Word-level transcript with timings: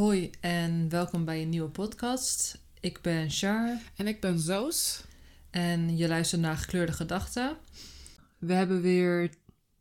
Hoi 0.00 0.30
en 0.40 0.88
welkom 0.88 1.24
bij 1.24 1.42
een 1.42 1.48
nieuwe 1.48 1.68
podcast. 1.68 2.60
Ik 2.80 3.00
ben 3.00 3.30
Char 3.30 3.78
En 3.96 4.06
ik 4.06 4.20
ben 4.20 4.38
Zoos. 4.38 5.04
en 5.50 5.96
je 5.96 6.08
luistert 6.08 6.40
naar 6.40 6.56
Gekleurde 6.56 6.92
Gedachten. 6.92 7.56
We 8.38 8.52
hebben 8.52 8.80
weer 8.80 9.34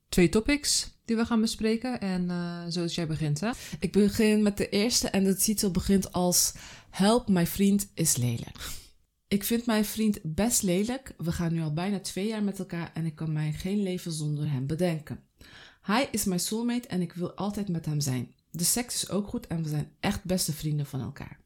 twee 0.09 0.29
topics 0.29 0.91
die 1.05 1.15
we 1.15 1.25
gaan 1.25 1.41
bespreken. 1.41 1.99
En 1.99 2.29
eh 2.29 2.63
zoals 2.67 2.95
jij 2.95 3.07
begint, 3.07 3.39
hè? 3.39 3.51
Ik 3.79 3.91
begin 3.91 4.43
met 4.43 4.57
de 4.57 4.69
eerste 4.69 5.09
en 5.09 5.23
de 5.23 5.35
titel 5.35 5.71
begint 5.71 6.11
als 6.11 6.53
Help, 6.89 7.27
mijn 7.27 7.47
vriend 7.47 7.91
is 7.93 8.15
lelijk. 8.15 8.69
Ik 9.27 9.43
vind 9.43 9.65
mijn 9.65 9.85
vriend 9.85 10.19
best 10.23 10.63
lelijk. 10.63 11.13
We 11.17 11.31
gaan 11.31 11.53
nu 11.53 11.61
al 11.61 11.73
bijna 11.73 11.99
twee 11.99 12.27
jaar 12.27 12.43
met 12.43 12.59
elkaar 12.59 12.91
en 12.93 13.05
ik 13.05 13.15
kan 13.15 13.33
mij 13.33 13.51
geen 13.51 13.83
leven 13.83 14.11
zonder 14.11 14.51
hem 14.51 14.67
bedenken. 14.67 15.23
Hij 15.81 16.07
is 16.11 16.25
mijn 16.25 16.39
soulmate 16.39 16.87
en 16.87 17.01
ik 17.01 17.13
wil 17.13 17.33
altijd 17.33 17.69
met 17.69 17.85
hem 17.85 17.99
zijn. 17.99 18.33
De 18.51 18.63
seks 18.63 18.95
is 18.95 19.09
ook 19.09 19.27
goed 19.27 19.47
en 19.47 19.63
we 19.63 19.69
zijn 19.69 19.95
echt 19.99 20.23
beste 20.23 20.53
vrienden 20.53 20.85
van 20.85 21.01
elkaar. 21.01 21.39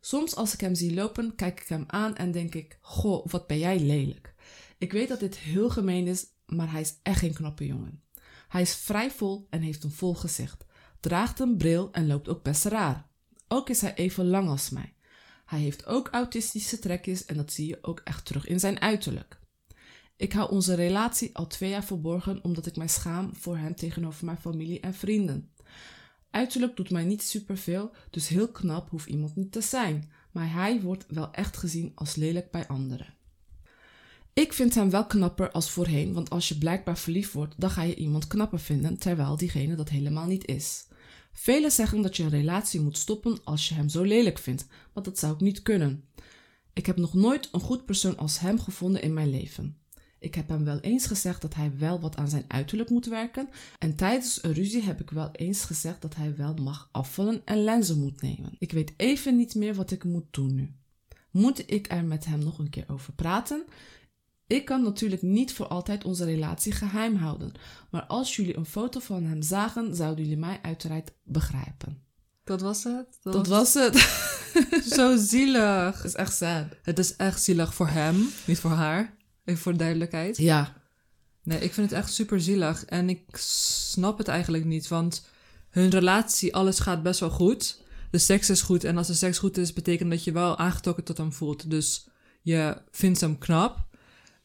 Soms 0.00 0.34
als 0.34 0.54
ik 0.54 0.60
hem 0.60 0.74
zie 0.74 0.94
lopen, 0.94 1.34
kijk 1.34 1.60
ik 1.60 1.68
hem 1.68 1.84
aan 1.86 2.16
en 2.16 2.30
denk 2.30 2.54
ik: 2.54 2.78
Goh, 2.80 3.26
wat 3.26 3.46
ben 3.46 3.58
jij 3.58 3.80
lelijk. 3.80 4.34
Ik 4.78 4.92
weet 4.92 5.08
dat 5.08 5.20
dit 5.20 5.38
heel 5.38 5.70
gemeen 5.70 6.06
is, 6.06 6.26
maar 6.46 6.70
hij 6.70 6.80
is 6.80 6.94
echt 7.02 7.18
geen 7.18 7.34
knappe 7.34 7.66
jongen. 7.66 8.02
Hij 8.48 8.62
is 8.62 8.74
vrij 8.74 9.10
vol 9.10 9.46
en 9.50 9.60
heeft 9.60 9.84
een 9.84 9.90
vol 9.90 10.14
gezicht, 10.14 10.64
draagt 11.00 11.40
een 11.40 11.56
bril 11.56 11.92
en 11.92 12.06
loopt 12.06 12.28
ook 12.28 12.42
best 12.42 12.64
raar. 12.64 13.08
Ook 13.48 13.68
is 13.68 13.80
hij 13.80 13.94
even 13.94 14.26
lang 14.26 14.48
als 14.48 14.70
mij. 14.70 14.94
Hij 15.44 15.58
heeft 15.58 15.86
ook 15.86 16.08
autistische 16.08 16.78
trekjes 16.78 17.24
en 17.24 17.36
dat 17.36 17.52
zie 17.52 17.66
je 17.66 17.78
ook 17.82 18.00
echt 18.04 18.24
terug 18.24 18.46
in 18.46 18.60
zijn 18.60 18.80
uiterlijk. 18.80 19.40
Ik 20.16 20.32
hou 20.32 20.50
onze 20.50 20.74
relatie 20.74 21.36
al 21.36 21.46
twee 21.46 21.70
jaar 21.70 21.84
verborgen 21.84 22.44
omdat 22.44 22.66
ik 22.66 22.76
mij 22.76 22.88
schaam 22.88 23.34
voor 23.34 23.56
hem 23.56 23.74
tegenover 23.74 24.24
mijn 24.24 24.40
familie 24.40 24.80
en 24.80 24.94
vrienden. 24.94 25.49
Uiterlijk 26.30 26.76
doet 26.76 26.90
mij 26.90 27.04
niet 27.04 27.22
superveel, 27.22 27.90
dus 28.10 28.28
heel 28.28 28.48
knap 28.48 28.90
hoeft 28.90 29.08
iemand 29.08 29.36
niet 29.36 29.52
te 29.52 29.60
zijn, 29.60 30.10
maar 30.32 30.52
hij 30.52 30.80
wordt 30.80 31.04
wel 31.08 31.32
echt 31.32 31.56
gezien 31.56 31.92
als 31.94 32.14
lelijk 32.14 32.50
bij 32.50 32.66
anderen. 32.66 33.14
Ik 34.32 34.52
vind 34.52 34.74
hem 34.74 34.90
wel 34.90 35.06
knapper 35.06 35.50
als 35.50 35.70
voorheen, 35.70 36.12
want 36.12 36.30
als 36.30 36.48
je 36.48 36.58
blijkbaar 36.58 36.98
verliefd 36.98 37.32
wordt, 37.32 37.54
dan 37.58 37.70
ga 37.70 37.82
je 37.82 37.94
iemand 37.94 38.26
knapper 38.26 38.60
vinden, 38.60 38.98
terwijl 38.98 39.36
diegene 39.36 39.74
dat 39.74 39.88
helemaal 39.88 40.26
niet 40.26 40.46
is. 40.46 40.86
Velen 41.32 41.70
zeggen 41.70 42.02
dat 42.02 42.16
je 42.16 42.22
een 42.22 42.30
relatie 42.30 42.80
moet 42.80 42.96
stoppen 42.96 43.38
als 43.44 43.68
je 43.68 43.74
hem 43.74 43.88
zo 43.88 44.02
lelijk 44.02 44.38
vindt, 44.38 44.66
maar 44.94 45.02
dat 45.02 45.18
zou 45.18 45.34
ik 45.34 45.40
niet 45.40 45.62
kunnen. 45.62 46.04
Ik 46.72 46.86
heb 46.86 46.96
nog 46.96 47.14
nooit 47.14 47.48
een 47.52 47.60
goed 47.60 47.84
persoon 47.84 48.16
als 48.16 48.38
hem 48.38 48.60
gevonden 48.60 49.02
in 49.02 49.14
mijn 49.14 49.30
leven. 49.30 49.79
Ik 50.20 50.34
heb 50.34 50.48
hem 50.48 50.64
wel 50.64 50.80
eens 50.80 51.06
gezegd 51.06 51.42
dat 51.42 51.54
hij 51.54 51.72
wel 51.78 52.00
wat 52.00 52.16
aan 52.16 52.28
zijn 52.28 52.44
uiterlijk 52.48 52.90
moet 52.90 53.06
werken. 53.06 53.48
En 53.78 53.96
tijdens 53.96 54.42
een 54.42 54.52
ruzie 54.52 54.82
heb 54.82 55.00
ik 55.00 55.10
wel 55.10 55.30
eens 55.32 55.64
gezegd 55.64 56.02
dat 56.02 56.14
hij 56.14 56.36
wel 56.36 56.54
mag 56.54 56.88
afvallen 56.92 57.42
en 57.44 57.64
lenzen 57.64 57.98
moet 57.98 58.22
nemen. 58.22 58.56
Ik 58.58 58.72
weet 58.72 58.92
even 58.96 59.36
niet 59.36 59.54
meer 59.54 59.74
wat 59.74 59.90
ik 59.90 60.04
moet 60.04 60.26
doen 60.30 60.54
nu. 60.54 60.74
Moet 61.30 61.70
ik 61.70 61.90
er 61.90 62.04
met 62.04 62.24
hem 62.24 62.38
nog 62.38 62.58
een 62.58 62.70
keer 62.70 62.84
over 62.86 63.12
praten? 63.12 63.64
Ik 64.46 64.64
kan 64.64 64.82
natuurlijk 64.82 65.22
niet 65.22 65.52
voor 65.52 65.66
altijd 65.66 66.04
onze 66.04 66.24
relatie 66.24 66.72
geheim 66.72 67.16
houden. 67.16 67.52
Maar 67.90 68.02
als 68.02 68.36
jullie 68.36 68.56
een 68.56 68.66
foto 68.66 69.00
van 69.00 69.24
hem 69.24 69.42
zagen, 69.42 69.94
zouden 69.96 70.24
jullie 70.24 70.38
mij 70.38 70.58
uiteraard 70.62 71.12
begrijpen. 71.22 72.02
Dat 72.44 72.60
was 72.60 72.84
het. 72.84 73.18
Dat 73.22 73.46
was 73.46 73.74
het. 73.74 73.96
zo 74.96 75.16
zielig. 75.16 75.96
Dat 75.96 76.04
is 76.04 76.14
echt 76.14 76.36
sad. 76.36 76.66
Het 76.82 76.98
is 76.98 77.16
echt 77.16 77.42
zielig 77.42 77.74
voor 77.74 77.88
hem, 77.88 78.28
niet 78.46 78.58
voor 78.58 78.70
haar. 78.70 79.18
Even 79.44 79.62
voor 79.62 79.72
de 79.72 79.78
duidelijkheid. 79.78 80.36
Ja. 80.36 80.76
Nee, 81.42 81.60
ik 81.60 81.72
vind 81.72 81.90
het 81.90 81.98
echt 81.98 82.12
super 82.12 82.40
zielig. 82.40 82.84
En 82.84 83.08
ik 83.08 83.36
snap 83.36 84.18
het 84.18 84.28
eigenlijk 84.28 84.64
niet, 84.64 84.88
want 84.88 85.26
hun 85.70 85.90
relatie, 85.90 86.54
alles 86.54 86.78
gaat 86.78 87.02
best 87.02 87.20
wel 87.20 87.30
goed. 87.30 87.82
De 88.10 88.18
seks 88.18 88.50
is 88.50 88.62
goed. 88.62 88.84
En 88.84 88.96
als 88.96 89.06
de 89.06 89.14
seks 89.14 89.38
goed 89.38 89.56
is, 89.56 89.72
betekent 89.72 90.10
dat 90.10 90.24
je 90.24 90.32
wel 90.32 90.58
aangetrokken 90.58 91.04
tot 91.04 91.16
hem 91.16 91.32
voelt. 91.32 91.70
Dus 91.70 92.08
je 92.42 92.76
vindt 92.90 93.20
hem 93.20 93.38
knap. 93.38 93.86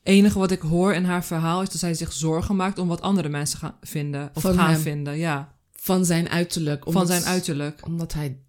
enige 0.04 0.40
wat 0.40 0.52
ik 0.52 0.62
hoor 0.62 0.94
in 0.94 1.06
haar 1.06 1.26
verhaal 1.26 1.62
is 1.62 1.70
dat 1.70 1.80
zij 1.80 1.94
zich 1.94 2.14
zorgen 2.14 2.56
maakt 2.56 2.80
om 2.80 2.88
wat 2.88 3.02
andere 3.02 3.30
mensen 3.30 3.60
gaan 3.60 3.78
vinden. 3.82 4.30
Of 4.34 4.42
Van 4.42 4.54
gaan 4.56 4.72
hem. 4.72 4.82
vinden, 4.82 5.18
ja. 5.18 5.54
Van 5.72 6.06
zijn 6.06 6.30
uiterlijk. 6.30 6.84
Van 6.88 7.08
zijn 7.08 7.24
uiterlijk. 7.24 7.86
Omdat 7.86 8.14
hij 8.14 8.40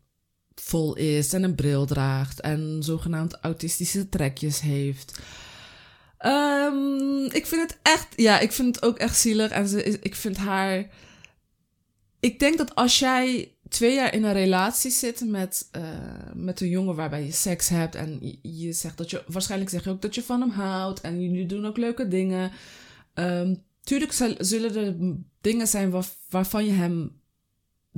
vol 0.54 0.97
is 0.97 1.32
en 1.32 1.43
een 1.43 1.54
bril 1.54 1.87
draagt 1.87 2.41
en 2.41 2.78
zogenaamd 2.81 3.37
autistische 3.41 4.09
trekjes 4.09 4.60
heeft. 4.60 5.19
Ehm, 6.19 7.25
ik 7.25 7.47
vind 7.47 7.62
het 7.62 7.78
echt, 7.82 8.06
ja, 8.16 8.38
ik 8.38 8.53
vind 8.53 8.75
het 8.75 8.84
ook 8.84 8.99
echt 8.99 9.19
zielig. 9.19 9.50
En 9.50 10.03
ik 10.03 10.15
vind 10.15 10.37
haar. 10.37 10.87
Ik 12.21 12.38
denk 12.38 12.59
dat 12.59 12.75
als 12.75 12.99
jij 12.99 13.56
twee 13.69 13.94
jaar 13.94 14.15
in 14.15 14.25
een 14.25 14.32
relatie 14.32 14.91
zit 14.91 15.25
met, 15.26 15.69
eh, 15.72 15.82
met 16.34 16.60
een 16.60 16.69
jongen 16.69 16.94
waarbij 16.94 17.25
je 17.25 17.32
seks 17.32 17.69
hebt 17.69 17.94
en 17.94 18.38
je, 18.43 18.72
zegt 18.72 18.97
dat 18.99 19.10
je, 19.10 19.25
waarschijnlijk 19.26 19.71
zeg 19.71 19.84
je 19.84 19.91
ook 19.91 20.03
dat 20.03 20.15
je 20.15 20.22
van 20.22 20.41
hem 20.41 20.50
houdt 20.50 21.00
en 21.00 21.22
jullie 21.22 21.47
doen 21.47 21.66
ook 21.66 21.76
leuke 21.76 22.09
dingen. 22.09 22.50
Ehm, 23.15 23.55
tuurlijk 23.82 24.12
zullen 24.38 24.76
er 24.76 24.94
dingen 25.41 25.69
zijn 25.69 25.91
waar, 25.91 26.06
waarvan 26.28 26.65
je 26.65 26.72
hem 26.72 27.21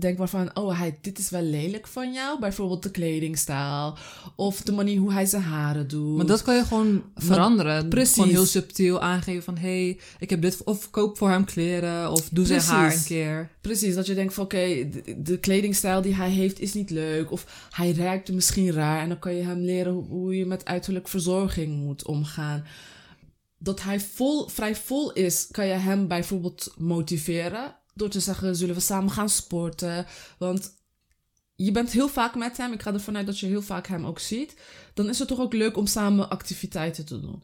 denkt 0.01 0.19
waarvan, 0.19 0.57
oh, 0.57 0.79
hij, 0.79 0.99
dit 1.01 1.19
is 1.19 1.31
wel 1.31 1.43
lelijk 1.43 1.87
van 1.87 2.13
jou. 2.13 2.41
Bijvoorbeeld 2.41 2.83
de 2.83 2.91
kledingstijl 2.91 3.97
of 4.37 4.61
de 4.61 4.73
manier 4.73 4.99
hoe 4.99 5.13
hij 5.13 5.27
zijn 5.27 5.43
haren 5.43 5.89
doet. 5.89 6.17
Maar 6.17 6.27
dat 6.27 6.43
kan 6.43 6.57
je 6.57 6.65
gewoon 6.65 7.03
veranderen. 7.15 7.89
precies. 7.89 8.15
Gewoon 8.15 8.29
heel 8.29 8.47
subtiel 8.47 9.01
aangeven 9.01 9.43
van... 9.43 9.57
hé, 9.57 9.85
hey, 9.85 10.01
ik 10.19 10.31
heb 10.31 10.43
dit... 10.43 10.65
of 10.65 10.91
koop 10.91 11.19
voor 11.19 11.31
hem 11.31 11.45
kleren... 11.45 12.11
of 12.11 12.29
doe 12.29 12.47
zijn 12.47 12.61
haar 12.61 12.93
een 12.93 13.05
keer. 13.05 13.51
Precies, 13.61 13.95
dat 13.95 14.07
je 14.07 14.15
denkt 14.15 14.35
van 14.35 14.45
oké, 14.45 14.89
de, 14.91 15.23
de 15.23 15.39
kledingstijl 15.39 16.03
die 16.03 16.15
hij 16.15 16.31
heeft 16.31 16.61
is 16.61 16.75
niet 16.75 16.91
leuk. 16.91 17.31
Of 17.31 17.69
hij 17.71 17.93
ruikt 17.93 18.33
misschien 18.33 18.73
raar. 18.73 19.03
En 19.03 19.09
dan 19.09 19.19
kan 19.19 19.35
je 19.35 19.43
hem 19.43 19.61
leren 19.61 19.93
hoe, 19.93 20.07
hoe 20.07 20.37
je 20.37 20.47
met 20.47 20.65
uiterlijk 20.65 21.09
verzorging 21.09 21.85
moet 21.85 22.07
omgaan. 22.07 22.65
Dat 23.59 23.83
hij 23.83 24.01
vol, 24.01 24.49
vrij 24.49 24.77
vol 24.77 25.13
is, 25.13 25.49
kan 25.51 25.67
je 25.67 25.73
hem 25.73 26.09
bijvoorbeeld 26.09 26.75
motiveren. 26.77 27.77
Door 27.99 28.09
te 28.09 28.21
zeggen, 28.21 28.57
zullen 28.57 28.75
we 28.75 28.81
samen 28.81 29.11
gaan 29.11 29.29
sporten? 29.29 30.07
Want 30.39 30.71
je 31.55 31.71
bent 31.73 31.91
heel 31.93 32.09
vaak 32.09 32.35
met 32.35 32.57
hem. 32.57 32.73
Ik 32.73 32.83
ga 32.83 32.93
ervan 32.93 33.17
uit 33.17 33.27
dat 33.27 33.39
je 33.39 33.47
heel 33.47 33.63
vaak 33.63 33.87
hem 33.87 34.07
ook 34.07 34.19
ziet. 34.19 34.55
Dan 34.95 35.09
is 35.09 35.19
het 35.19 35.29
toch 35.29 35.41
ook 35.41 35.53
leuk 35.53 35.77
om 35.77 35.87
samen 35.87 36.31
activiteiten 36.31 37.05
te 37.05 37.21
doen. 37.21 37.43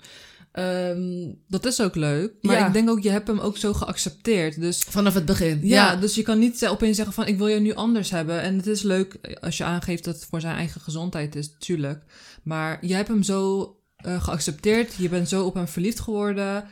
Ehm, 0.52 1.32
Dat 1.48 1.64
is 1.64 1.80
ook 1.80 1.94
leuk. 1.94 2.32
Maar 2.40 2.56
Ja. 2.58 2.66
ik 2.66 2.72
denk 2.72 2.90
ook, 2.90 3.00
je 3.02 3.10
hebt 3.10 3.26
hem 3.26 3.38
ook 3.38 3.56
zo 3.56 3.72
geaccepteerd. 3.72 4.60
Dus 4.60 4.78
vanaf 4.82 5.14
het 5.14 5.24
begin. 5.24 5.60
ja, 5.66 5.96
dus 5.96 6.14
je 6.14 6.22
kan 6.22 6.38
niet 6.38 6.66
opeens 6.66 6.96
zeggen 6.96 7.14
van... 7.14 7.26
ik 7.26 7.38
wil 7.38 7.46
je 7.48 7.60
nu 7.60 7.74
anders 7.74 8.10
hebben. 8.10 8.40
En 8.40 8.56
het 8.56 8.66
is 8.66 8.82
leuk 8.82 9.38
als 9.40 9.56
je 9.56 9.64
aangeeft 9.64 10.04
dat 10.04 10.14
het 10.14 10.24
voor 10.24 10.40
zijn 10.40 10.56
eigen 10.56 10.80
gezondheid 10.80 11.34
is, 11.36 11.54
tuurlijk. 11.58 12.02
Maar 12.42 12.86
je 12.86 12.94
hebt 12.94 13.08
hem 13.08 13.22
zo 13.22 13.76
eh, 13.96 14.22
geaccepteerd. 14.24 14.94
Je 14.94 15.08
bent 15.08 15.28
zo 15.28 15.44
op 15.44 15.54
hem 15.54 15.68
verliefd 15.68 16.00
geworden... 16.00 16.64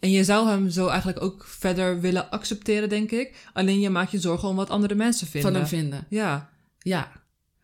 En 0.00 0.10
je 0.10 0.24
zou 0.24 0.48
hem 0.48 0.70
zo 0.70 0.86
eigenlijk 0.86 1.22
ook 1.22 1.44
verder 1.46 2.00
willen 2.00 2.30
accepteren, 2.30 2.88
denk 2.88 3.10
ik. 3.10 3.34
Alleen 3.52 3.80
je 3.80 3.90
maakt 3.90 4.10
je 4.10 4.18
zorgen 4.20 4.48
om 4.48 4.56
wat 4.56 4.70
andere 4.70 4.94
mensen 4.94 5.26
vinden. 5.26 5.50
van 5.52 5.60
hem 5.60 5.68
vinden. 5.68 6.06
Ja, 6.08 6.50
Ja. 6.78 7.12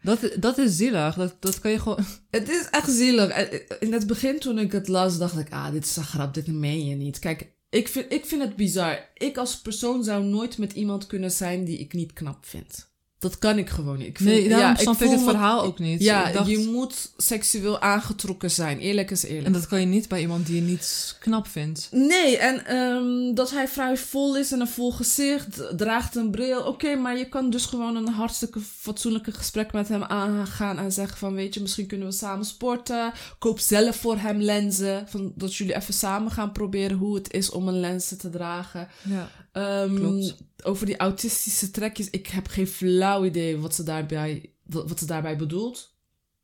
dat, 0.03 0.31
dat 0.41 0.59
is 0.59 0.77
zielig. 0.77 1.15
Dat, 1.15 1.37
dat 1.41 1.59
kan 1.61 1.71
je 1.71 1.79
gewoon... 1.81 2.05
Het 2.31 2.49
is 2.49 2.69
echt 2.71 2.91
zielig. 2.91 3.29
Eh, 3.29 3.61
In 3.81 3.93
het 3.93 4.07
begin 4.07 4.39
toen 4.39 4.59
ik 4.59 4.73
het 4.73 4.89
las, 4.89 5.19
dacht 5.19 5.39
ik, 5.39 5.53
ah, 5.53 5.73
dit 5.73 5.85
is 5.85 5.97
een 5.97 6.05
grap, 6.05 6.35
dit 6.35 6.47
meen 6.47 6.87
je 6.87 6.95
niet. 6.95 7.19
Kijk, 7.19 7.53
ik 7.71 7.89
vind, 7.89 8.13
ik 8.13 8.25
vind 8.27 8.43
het 8.43 8.57
bizar. 8.57 9.11
Ik 9.15 9.37
als 9.37 9.61
persoon 9.61 10.05
zou 10.05 10.25
nooit 10.25 10.59
met 10.59 10.73
iemand 10.73 11.07
kunnen 11.07 11.31
zijn 11.31 11.65
die 11.65 11.79
ik 11.79 11.93
niet 11.93 12.13
knap 12.13 12.47
vind. 12.47 12.93
Dat 13.25 13.39
kan 13.39 13.59
ik 13.59 13.71
gewoon 13.71 13.99
niet. 13.99 14.07
Ik 14.07 14.17
vind, 14.17 14.29
Nee, 14.29 14.49
daarom 14.49 14.69
ja, 14.69 14.75
snap 14.77 14.95
ik 14.95 15.01
voel 15.01 15.11
het 15.11 15.25
me- 15.25 15.31
verhaal 15.31 15.63
ook 15.63 15.79
niet. 15.79 16.03
Ja, 16.03 16.27
Ik 16.29 16.35
dacht- 16.35 16.49
je 16.51 16.59
moet 16.59 17.13
seksueel 17.17 17.81
aangetrokken 17.81 18.51
zijn. 18.51 18.79
Eerlijk 18.79 19.11
is 19.11 19.23
eerlijk. 19.25 19.47
En 19.47 19.53
dat 19.53 19.67
kan 19.67 19.81
je 19.81 19.87
niet 19.87 20.09
bij 20.09 20.21
iemand 20.21 20.47
die 20.47 20.55
je 20.55 20.61
niet 20.61 21.17
knap 21.21 21.47
vindt. 21.47 21.89
Nee, 21.91 22.39
en 22.39 22.67
ehm, 22.67 23.35
dat 23.35 23.51
hij 23.51 23.69
vrij 23.69 23.97
vol 23.97 24.37
is 24.37 24.53
en 24.53 24.61
een 24.61 24.69
vol 24.69 24.93
gezicht, 24.93 25.63
draagt 25.77 26.17
een 26.17 26.31
bril. 26.31 26.61
Oké, 26.63 26.95
maar 26.95 27.19
je 27.19 27.29
kan 27.29 27.51
dus 27.51 27.67
gewoon 27.67 27.97
een 27.97 28.09
hartstikke 28.09 28.61
fatsoenlijke 28.79 29.33
gesprek 29.33 29.73
met 29.73 29.89
hem 29.89 30.03
aangaan 30.03 30.79
en 30.79 30.93
zeggen 30.93 31.19
van, 31.19 31.35
weet 31.35 31.55
je, 31.55 31.61
misschien 31.61 31.87
kunnen 31.87 32.07
we 32.09 32.13
samen 32.15 32.45
sporten. 32.47 33.13
Koop 33.39 33.59
zelf 33.59 33.97
voor 33.97 34.17
hem 34.19 34.41
lenzen, 34.41 35.05
van, 35.09 35.33
dat 35.37 35.55
jullie 35.57 35.75
even 35.77 35.95
samen 35.95 36.31
gaan 36.31 36.53
proberen 36.53 36.97
hoe 36.97 37.15
het 37.15 37.33
is 37.33 37.51
om 37.51 37.69
een 37.69 37.81
lens 37.81 38.15
te 38.19 38.31
dragen. 38.31 38.89
Ja. 39.03 39.29
Ehm. 39.55 40.31
Over 40.63 40.87
die 40.87 40.97
autistische 40.97 41.71
trekjes, 41.71 42.11
ik 42.11 42.27
heb 42.27 42.47
geen 42.47 42.67
flauw 42.67 43.25
idee 43.25 43.59
wat 43.59 43.75
ze 43.75 43.83
daarbij, 43.83 44.51
wat 44.65 44.99
ze 44.99 45.07
daarbij 45.07 45.37
bedoelt. 45.37 45.93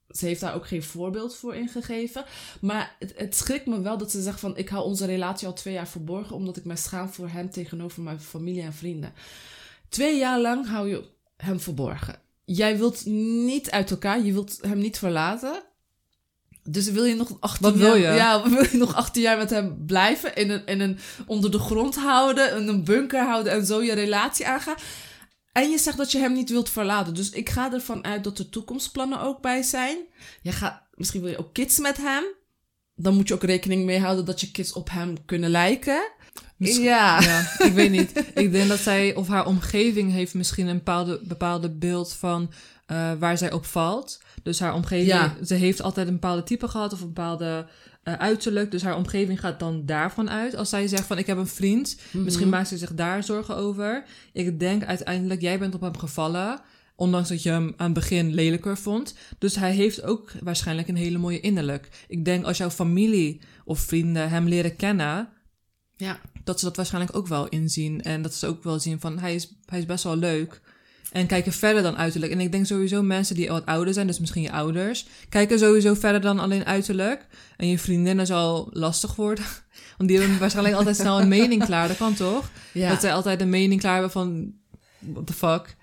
Ze 0.09 0.27
heeft 0.27 0.41
daar 0.41 0.55
ook 0.55 0.67
geen 0.67 0.83
voorbeeld 0.83 1.37
voor 1.37 1.55
ingegeven. 1.55 2.25
Maar 2.61 2.97
het, 2.99 3.13
het 3.17 3.37
schrikt 3.37 3.67
me 3.67 3.81
wel 3.81 3.99
dat 3.99 4.11
ze 4.11 4.23
zegt 4.23 4.41
van... 4.41 4.57
ik 4.57 4.69
hou 4.69 4.85
onze 4.85 5.07
relatie 5.07 5.47
al 5.47 5.55
twee 5.55 5.75
jaar 5.75 5.89
verborgen... 5.89 6.37
omdat 6.37 6.57
ik 6.57 6.65
mij 6.65 6.77
schaam 6.77 7.09
voor 7.09 7.29
hem 7.29 7.51
tegenover 7.51 8.03
mijn 8.03 8.21
familie 8.21 8.63
en 8.63 8.73
vrienden. 8.73 9.13
Twee 9.89 10.19
jaar 10.19 10.41
lang 10.41 10.67
hou 10.67 10.89
je 10.89 11.05
hem 11.37 11.61
verborgen. 11.61 12.19
Jij 12.45 12.79
wilt 12.79 13.05
niet 13.45 13.71
uit 13.71 13.91
elkaar, 13.91 14.25
je 14.25 14.33
wilt 14.33 14.59
hem 14.61 14.79
niet 14.79 14.99
verlaten. 14.99 15.63
Dus 16.71 16.91
wil 16.91 17.05
je 17.05 17.15
nog 17.15 17.37
18 17.41 17.63
Wat 17.63 17.77
wil 17.77 17.95
jaar, 17.95 18.13
je? 18.13 18.19
Ja, 18.19 18.43
wil 18.51 18.67
je 18.71 18.77
nog 18.79 18.95
18 18.95 19.23
jaar 19.23 19.37
met 19.37 19.51
hem 19.51 19.85
blijven? 19.87 20.35
In 20.35 20.51
een, 20.51 20.67
in 20.67 20.81
een, 20.81 20.99
onder 21.27 21.51
de 21.51 21.59
grond 21.59 21.97
houden, 21.97 22.57
in 22.57 22.69
een 22.69 22.85
bunker 22.85 23.25
houden 23.25 23.53
en 23.53 23.67
zo 23.67 23.83
je 23.83 23.93
relatie 23.93 24.47
aangaan? 24.47 24.77
En 25.53 25.71
je 25.71 25.79
zegt 25.79 25.97
dat 25.97 26.13
je 26.13 26.19
hem 26.19 26.33
niet 26.33 26.51
wilt 26.51 26.71
verlaten. 26.71 27.15
Dus 27.15 27.31
ik 27.31 27.49
ga 27.49 27.73
ervan 27.73 28.05
uit 28.05 28.25
dat 28.25 28.39
er 28.39 28.49
toekomstplannen 28.49 29.21
ook 29.21 29.41
bij 29.41 29.63
zijn. 29.63 29.99
Je 30.43 30.53
gaat, 30.53 30.83
misschien 30.95 31.21
wil 31.21 31.31
je 31.31 31.39
ook 31.39 31.53
kids 31.53 31.79
met 31.79 31.97
hem. 31.97 32.25
Dan 32.95 33.15
moet 33.15 33.29
je 33.29 33.35
ook 33.35 33.43
rekening 33.43 33.85
mee 33.85 34.01
houden 34.01 34.25
dat 34.25 34.41
je 34.41 34.51
kids 34.51 34.73
op 34.73 34.91
hem 34.91 35.25
kunnen 35.25 35.51
lijken. 35.51 36.03
Misschien- 36.57 36.85
ja. 36.85 37.21
Ja, 37.31 37.53
ik 37.59 37.73
weet 37.73 37.91
niet. 37.91 38.25
Ik 38.35 38.53
denk 38.53 38.69
dat 38.69 38.79
zij 38.79 39.15
of 39.15 39.29
haar 39.29 39.47
omgeving 39.47 40.13
heeft 40.13 40.35
misschien 40.35 40.67
een 40.67 40.77
bepaalde, 40.77 41.21
bepaalde 41.25 41.71
beeld 41.71 42.13
van 42.13 42.53
eh, 42.87 43.13
waar 43.19 43.39
zij 43.39 43.53
op 43.53 43.67
valt. 43.67 44.21
Dus 44.43 44.61
haar 44.61 44.75
omgeving, 44.75 45.09
Ja. 45.09 45.37
ze 45.45 45.55
heeft 45.55 45.83
altijd 45.83 46.07
een 46.07 46.13
bepaalde 46.13 46.43
type 46.43 46.69
gehad 46.69 46.93
of 46.93 47.01
een 47.01 47.07
bepaalde 47.07 47.67
eh, 48.03 48.15
uiterlijk. 48.15 48.71
Dus 48.71 48.83
haar 48.83 48.97
omgeving 48.97 49.41
gaat 49.41 49.59
dan 49.61 49.87
daarvan 49.87 50.31
uit. 50.31 50.55
Als 50.57 50.69
zij 50.69 50.87
zegt 50.89 51.07
van 51.07 51.19
ik 51.19 51.27
heb 51.27 51.37
een 51.39 51.47
vriend, 51.47 51.97
misschien 52.13 52.47
Mhm. 52.47 52.57
maakt 52.57 52.69
ze 52.69 52.79
zich 52.79 52.95
daar 52.95 53.25
zorgen 53.25 53.57
over. 53.57 54.05
Ik 54.33 54.61
denk 54.61 54.85
uiteindelijk, 54.85 55.41
jij 55.41 55.59
bent 55.59 55.75
op 55.75 55.81
hem 55.81 55.99
gevallen. 55.99 56.61
Ondanks 56.97 57.29
dat 57.29 57.43
je 57.43 57.51
hem 57.51 57.75
aan 57.77 57.85
het 57.85 57.95
begin 57.95 58.35
lelijker 58.35 58.79
vond. 58.79 59.15
Dus 59.39 59.57
hij 59.57 59.73
heeft 59.73 60.03
ook 60.03 60.33
waarschijnlijk 60.43 60.89
een 60.89 60.97
hele 60.97 61.19
mooie 61.19 61.41
innerlijk. 61.41 61.89
Ik 62.09 62.25
denk 62.25 62.45
als 62.45 62.57
jouw 62.59 62.71
familie 62.71 63.41
of 63.65 63.81
vrienden 63.81 64.31
hem 64.31 64.49
leren 64.49 64.77
kennen, 64.77 65.29
Ja. 65.97 66.21
dat 66.45 66.59
ze 66.59 66.65
dat 66.65 66.77
waarschijnlijk 66.77 67.17
ook 67.17 67.27
wel 67.27 67.49
inzien. 67.49 68.03
En 68.03 68.23
dat 68.23 68.35
ze 68.35 68.47
ook 68.47 68.65
wel 68.65 68.79
zien 68.79 69.01
van 69.01 69.19
hij 69.19 69.35
is, 69.35 69.55
hij 69.65 69.79
is 69.79 69.87
best 69.87 70.05
wel 70.05 70.17
leuk. 70.17 70.61
En 71.13 71.27
kijken 71.27 71.53
verder 71.53 71.83
dan 71.83 71.97
uiterlijk. 71.97 72.33
En 72.33 72.41
ik 72.41 72.53
denk 72.53 72.67
sowieso 72.67 73.03
mensen 73.03 73.35
die 73.35 73.49
wat 73.49 73.67
ouder 73.67 73.95
zijn, 73.95 74.07
dus 74.07 74.21
misschien 74.21 74.43
je 74.43 74.53
ouders, 74.53 75.07
kijken 75.29 75.59
sowieso 75.59 75.95
verder 75.95 76.21
dan 76.21 76.39
alleen 76.39 76.65
uiterlijk. 76.65 77.27
En 77.57 77.69
je 77.69 77.79
vriendinnen 77.79 78.27
zal 78.27 78.69
lastig 78.73 79.15
worden. 79.17 79.45
Want 79.99 80.11
die 80.11 80.19
hebben 80.19 80.39
waarschijnlijk 80.39 80.77
altijd 80.77 80.97
snel 80.97 81.21
een 81.21 81.29
mening 81.29 81.65
klaar. 81.65 81.89
Dat 81.89 81.97
kan 81.97 82.15
toch? 82.15 82.51
ja. 82.73 82.89
Dat 82.89 83.01
zij 83.01 83.15
altijd 83.15 83.41
een 83.41 83.51
mening 83.51 83.81
klaar 83.81 83.93
hebben 83.93 84.11
van 84.11 84.53
what 84.99 85.27
the 85.27 85.33
fuck. 85.33 85.77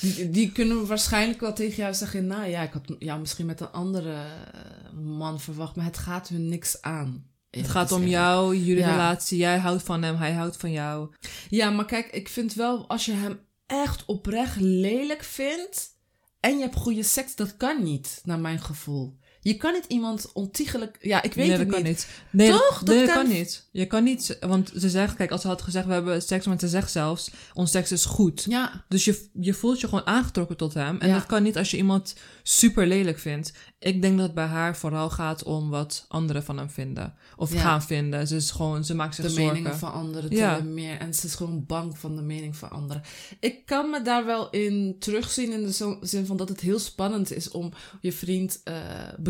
Die, 0.00 0.30
die 0.30 0.52
kunnen 0.52 0.86
waarschijnlijk 0.86 1.40
wel 1.40 1.52
tegen 1.52 1.76
jou 1.76 1.94
zeggen... 1.94 2.26
Nou 2.26 2.46
ja, 2.46 2.62
ik 2.62 2.72
had 2.72 2.94
jou 2.98 3.20
misschien 3.20 3.46
met 3.46 3.60
een 3.60 3.70
andere 3.70 4.12
eh, 4.12 4.98
man 5.02 5.40
verwacht... 5.40 5.76
maar 5.76 5.84
het 5.84 5.98
gaat 5.98 6.28
hun 6.28 6.48
niks 6.48 6.82
aan. 6.82 7.24
Het 7.50 7.68
gaat 7.68 7.92
om 7.92 8.06
jou, 8.06 8.56
jullie 8.56 8.82
Ja. 8.82 8.90
relatie. 8.90 9.38
Jij 9.38 9.58
houdt 9.58 9.82
van 9.82 10.02
hem, 10.02 10.16
hij 10.16 10.32
houdt 10.32 10.56
van 10.56 10.72
jou. 10.72 11.08
Ja, 11.48 11.70
maar 11.70 11.84
kijk, 11.84 12.06
ik 12.06 12.28
vind 12.28 12.54
wel... 12.54 12.88
als 12.88 13.04
je 13.04 13.12
hem 13.12 13.38
echt 13.66 14.04
oprecht 14.04 14.60
lelijk 14.60 15.22
vindt... 15.22 15.96
en 16.40 16.56
je 16.56 16.62
hebt 16.62 16.76
goede 16.76 17.02
seks, 17.02 17.36
dat 17.36 17.56
kan 17.56 17.82
niet, 17.82 18.20
naar 18.24 18.38
mijn 18.38 18.60
gevoel. 18.60 19.18
Je 19.44 19.54
kan 19.56 19.72
niet 19.72 19.84
iemand 19.88 20.30
ontiegelijk... 20.32 20.96
Ja, 21.00 21.22
ik 21.22 21.34
weet 21.34 21.46
nee, 21.48 21.56
het 21.56 21.66
dat 21.66 21.74
kan 21.76 21.84
niet. 21.84 21.92
niet. 21.92 22.08
Nee, 22.30 22.50
Toch? 22.50 22.60
Dat, 22.78 22.86
Dat 22.86 22.94
nee, 22.94 23.04
dat 23.06 23.14
kan- 23.14 23.24
kan 23.24 23.32
niet. 23.34 23.68
Je 23.72 23.86
kan 23.86 24.04
niet, 24.04 24.36
want 24.40 24.70
ze 24.76 24.90
zegt, 24.90 25.16
kijk, 25.16 25.30
als 25.30 25.40
ze 25.40 25.46
had 25.46 25.62
gezegd, 25.62 25.86
we 25.86 25.92
hebben 25.92 26.22
seks, 26.22 26.46
want 26.46 26.60
ze 26.60 26.68
zegt 26.68 26.90
zelfs, 26.90 27.30
ons 27.54 27.70
seks 27.70 27.92
is 27.92 28.04
goed. 28.04 28.44
Ja, 28.48 28.84
Dus 28.88 29.04
je, 29.04 29.28
je 29.40 29.54
voelt 29.54 29.80
je 29.80 29.88
gewoon 29.88 30.06
aangetrokken 30.06 30.56
tot 30.56 30.74
hem. 30.74 31.00
En 31.00 31.08
Ja. 31.08 31.14
dat 31.14 31.26
kan 31.26 31.42
niet 31.42 31.56
als 31.58 31.70
je 31.70 31.76
iemand 31.76 32.14
super 32.42 32.86
lelijk 32.86 33.18
vindt. 33.18 33.52
Ik 33.78 34.02
denk 34.02 34.16
dat 34.16 34.26
het 34.26 34.34
bij 34.34 34.44
haar 34.46 34.76
vooral 34.76 35.10
gaat 35.10 35.42
om 35.42 35.70
wat 35.70 36.04
anderen 36.08 36.44
van 36.44 36.58
hem 36.58 36.70
vinden. 36.70 37.14
Of 37.36 37.52
Ja. 37.52 37.60
gaan 37.60 37.82
vinden. 37.82 38.26
Ze 38.26 38.36
is 38.36 38.50
gewoon, 38.50 38.84
ze 38.84 38.94
maakt 38.94 39.14
zich 39.14 39.24
de 39.24 39.30
zorgen. 39.30 39.52
meningen 39.52 39.78
van 39.78 39.92
anderen 39.92 40.30
Ja. 40.36 40.60
meer. 40.60 40.98
En 40.98 41.14
ze 41.14 41.26
is 41.26 41.34
gewoon 41.34 41.64
bang 41.66 41.98
van 41.98 42.16
de 42.16 42.22
mening 42.22 42.56
van 42.56 42.70
anderen. 42.70 43.02
Ik 43.40 43.66
kan 43.66 43.90
me 43.90 44.02
daar 44.02 44.24
wel 44.26 44.50
in 44.50 44.96
terugzien 44.98 45.52
in 45.52 45.62
de 45.66 45.96
zin 46.00 46.26
van 46.26 46.36
dat 46.36 46.48
het 46.48 46.60
heel 46.60 46.78
spannend 46.78 47.32
is 47.32 47.50
om 47.50 47.72
je 48.00 48.12
vriend 48.12 48.60
eh, 48.64 48.74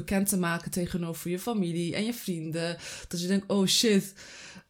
bekend 0.04 0.28
te 0.28 0.38
maken 0.38 0.70
tegenover 0.70 1.30
je 1.30 1.38
familie 1.38 1.94
en 1.94 2.04
je 2.04 2.14
vrienden. 2.14 2.76
Dat 3.08 3.20
je 3.20 3.26
denkt, 3.26 3.50
oh 3.50 3.66
shit, 3.66 4.14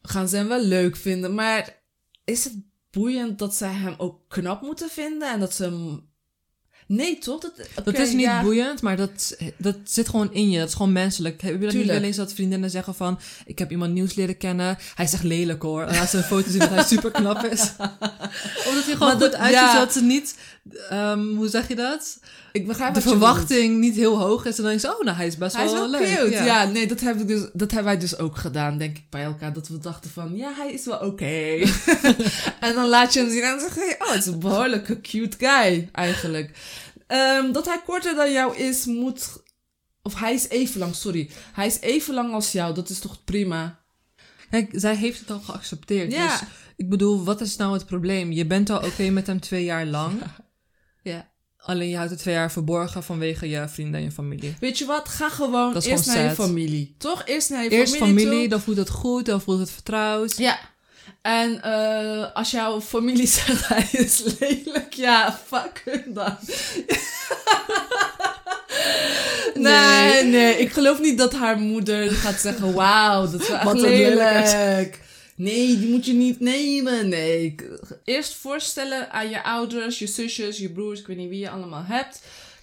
gaan 0.03 0.29
ze 0.29 0.37
hem 0.37 0.49
wel 0.49 0.65
leuk 0.65 0.97
vinden. 0.97 1.35
Maar 1.35 1.83
is 2.25 2.45
het 2.45 2.55
boeiend 2.91 3.39
dat 3.39 3.55
zij 3.55 3.73
hem 3.73 3.95
ook 3.99 4.29
knap 4.29 4.63
moeten 4.63 4.91
vinden 4.91 5.33
en 5.33 5.41
dat 5.41 5.55
ze 5.55 5.65
hem... 5.65 6.11
Nee, 6.87 7.19
toch? 7.19 7.41
Dat, 7.41 7.53
Dat 7.85 7.99
is 7.99 8.13
niet 8.13 8.21
ja. 8.21 8.43
boeiend, 8.43 8.83
maar 8.83 8.97
dat, 8.97 9.37
dat 9.57 9.77
zit 9.85 10.09
gewoon 10.09 10.33
in 10.35 10.51
je. 10.51 10.59
Dat 10.59 10.69
is 10.69 10.75
gewoon 10.75 10.93
menselijk. 10.93 11.43
Heb 11.43 11.53
je 11.61 11.67
dat 11.67 11.75
niet 11.75 11.87
wel 11.87 12.03
eens 12.03 12.17
dat 12.17 12.33
vriendinnen 12.33 12.71
zeggen 12.71 12.95
van... 12.95 13.19
Ik 13.47 13.59
heb 13.59 13.71
iemand 13.71 13.93
nieuws 13.93 14.15
leren 14.15 14.37
kennen. 14.37 14.79
Hij 14.95 15.05
is 15.05 15.13
echt 15.13 15.23
lelijk 15.23 15.63
hoor. 15.63 15.83
En 15.83 15.95
laat 15.95 16.11
ze 16.11 16.17
een 16.17 16.23
foto 16.23 16.51
zien 16.51 16.59
dat 16.59 16.69
hij 16.69 16.85
super 16.95 17.11
knap 17.11 17.45
is. 17.45 17.73
Omdat 18.69 18.85
hij 18.85 18.95
gewoon 18.97 19.11
goed 19.11 19.21
dat- 19.21 19.35
uitziet. 19.35 19.59
ja. 19.61 19.73
Zodat 19.73 19.93
ze 19.93 20.03
niet... 20.03 20.35
ehm, 20.89 21.21
hoe 21.35 21.49
zeg 21.49 21.69
je 21.69 21.75
dat? 21.77 22.19
Ik 22.53 22.67
begrijp 22.67 22.95
De 22.95 23.01
verwachting 23.01 23.79
niet 23.79 23.95
heel 23.97 24.19
hoog 24.19 24.45
is. 24.45 24.57
En 24.57 24.63
dan 24.63 24.71
denk 24.73 24.81
je, 24.85 24.99
oh, 24.99 25.05
nou 25.05 25.17
hij 25.17 25.27
is 25.27 25.37
best 25.37 25.57
Hij 25.57 25.65
is 25.65 25.73
wel 25.73 25.91
wel 25.91 26.01
leuk. 26.01 26.17
cute. 26.19 26.45
Ja. 26.45 26.65
nee, 26.65 26.87
dat, 26.87 27.01
heb 27.01 27.21
ik 27.21 27.29
dus, 27.29 27.41
dat 27.53 27.71
hebben 27.71 27.93
wij 27.93 27.99
dus 28.01 28.19
ook 28.19 28.37
gedaan, 28.37 28.79
denk 28.79 28.97
ik, 28.97 29.03
bij 29.11 29.23
elkaar. 29.23 29.53
Dat 29.53 29.69
we 29.69 29.79
dachten 29.79 30.11
van, 30.11 30.37
ja, 30.37 30.53
hij 30.57 30.73
is 30.73 30.85
wel 30.85 30.99
oké. 30.99 31.25
en 32.67 32.75
dan 32.75 32.89
laat 32.89 33.13
je 33.13 33.21
hem 33.21 33.31
zien 33.31 33.43
en 33.43 33.59
dan 33.59 33.61
zeg 33.61 33.75
je, 33.75 33.97
oh, 33.99 34.09
het 34.11 34.19
is 34.19 34.27
een 34.27 34.39
behoorlijke 34.39 35.01
cute 35.01 35.37
guy, 35.39 35.89
eigenlijk. 35.93 36.51
Ehm, 37.13 37.53
dat 37.53 37.67
hij 37.67 37.81
korter 37.85 38.15
dan 38.15 38.33
jou 38.33 38.57
is, 38.57 38.85
moet... 38.85 39.43
Of 40.03 40.21
hij 40.21 40.35
is 40.35 40.49
even 40.49 40.79
lang, 40.81 40.95
sorry. 40.95 41.31
Hij 41.53 41.67
is 41.67 41.81
even 41.81 42.15
lang 42.15 42.33
als 42.33 42.53
jou, 42.53 42.75
dat 42.75 42.89
is 42.89 42.99
toch 42.99 43.25
prima? 43.25 43.81
Kijk, 44.51 44.71
zij 44.73 44.97
heeft 44.97 45.21
het 45.21 45.31
al 45.31 45.41
geaccepteerd. 45.41 46.13
Ja. 46.13 46.39
Dus 46.39 46.49
ik 46.77 46.89
bedoel, 46.89 47.25
wat 47.25 47.41
is 47.41 47.57
nou 47.57 47.73
het 47.73 47.87
probleem? 47.87 48.33
Je 48.33 48.47
bent 48.47 48.71
al 48.71 48.85
oké 48.85 49.11
met 49.11 49.27
hem 49.27 49.41
twee 49.41 49.65
jaar 49.65 49.87
lang. 49.87 50.21
Ja. 51.03 51.31
Alleen 51.57 51.89
je 51.89 51.97
houdt 51.97 52.11
het 52.11 52.21
twee 52.21 52.35
jaar 52.35 52.53
verborgen 52.53 53.03
vanwege 53.03 53.49
je 53.49 53.69
vrienden 53.69 54.01
en 54.01 54.07
je 54.07 54.13
familie. 54.13 54.57
Weet 54.61 54.79
je 54.79 54.85
wat? 54.85 55.09
Ga 55.09 55.29
gewoon 55.29 55.75
eerst 55.75 55.87
gewoon 55.87 56.05
naar 56.21 56.29
je 56.29 56.35
familie. 56.35 56.95
Toch? 56.99 57.27
Eerst 57.27 57.51
naar 57.51 57.65
je 57.65 57.71
Eerst 57.71 57.97
familie 57.97 58.19
familie, 58.19 58.41
toe. 58.41 58.49
dan 58.49 58.61
voelt 58.61 58.77
het 58.77 58.91
goed, 58.91 59.27
dan 59.27 59.41
voelt 59.41 59.59
het 59.59 59.71
vertrouwd. 59.71 60.37
Ja. 60.37 60.59
En 61.23 61.63
eh, 61.63 62.35
als 62.35 62.51
jouw 62.51 62.81
familie 62.81 63.27
zegt 63.39 63.69
hij 63.69 63.89
is 63.93 64.23
lelijk, 64.39 64.93
ja, 64.93 65.41
fuck 65.47 65.83
hem 65.85 66.15
dan. 66.15 66.37
nee, 69.65 70.23
nee, 70.23 70.57
ik 70.57 70.73
geloof 70.73 71.01
niet 71.01 71.19
dat 71.19 71.33
haar 71.33 71.59
moeder 71.59 72.11
gaat 72.11 72.41
zeggen, 72.41 72.75
wauw, 72.75 73.31
dat 73.31 73.41
is 73.41 73.49
wel 73.49 73.59
echt 73.59 73.73
lelijkerd. 73.73 74.53
lelijk. 74.53 75.01
Nee, 75.35 75.79
die 75.79 75.89
moet 75.89 76.07
je 76.07 76.13
niet 76.13 76.41
nemen, 76.41 77.09
nee. 77.09 77.55
Eerst 78.05 78.35
voorstellen 78.35 79.11
aan 79.11 79.29
je 79.29 79.43
ouders, 79.43 79.99
je 79.99 80.07
zusjes, 80.07 80.59
je 80.59 80.71
broers, 80.71 81.01
ik 81.01 81.07
weet 81.07 81.17
niet 81.17 81.29
wie 81.29 81.39
je 81.39 81.51
allemaal 81.51 81.85
hebt. 81.85 82.21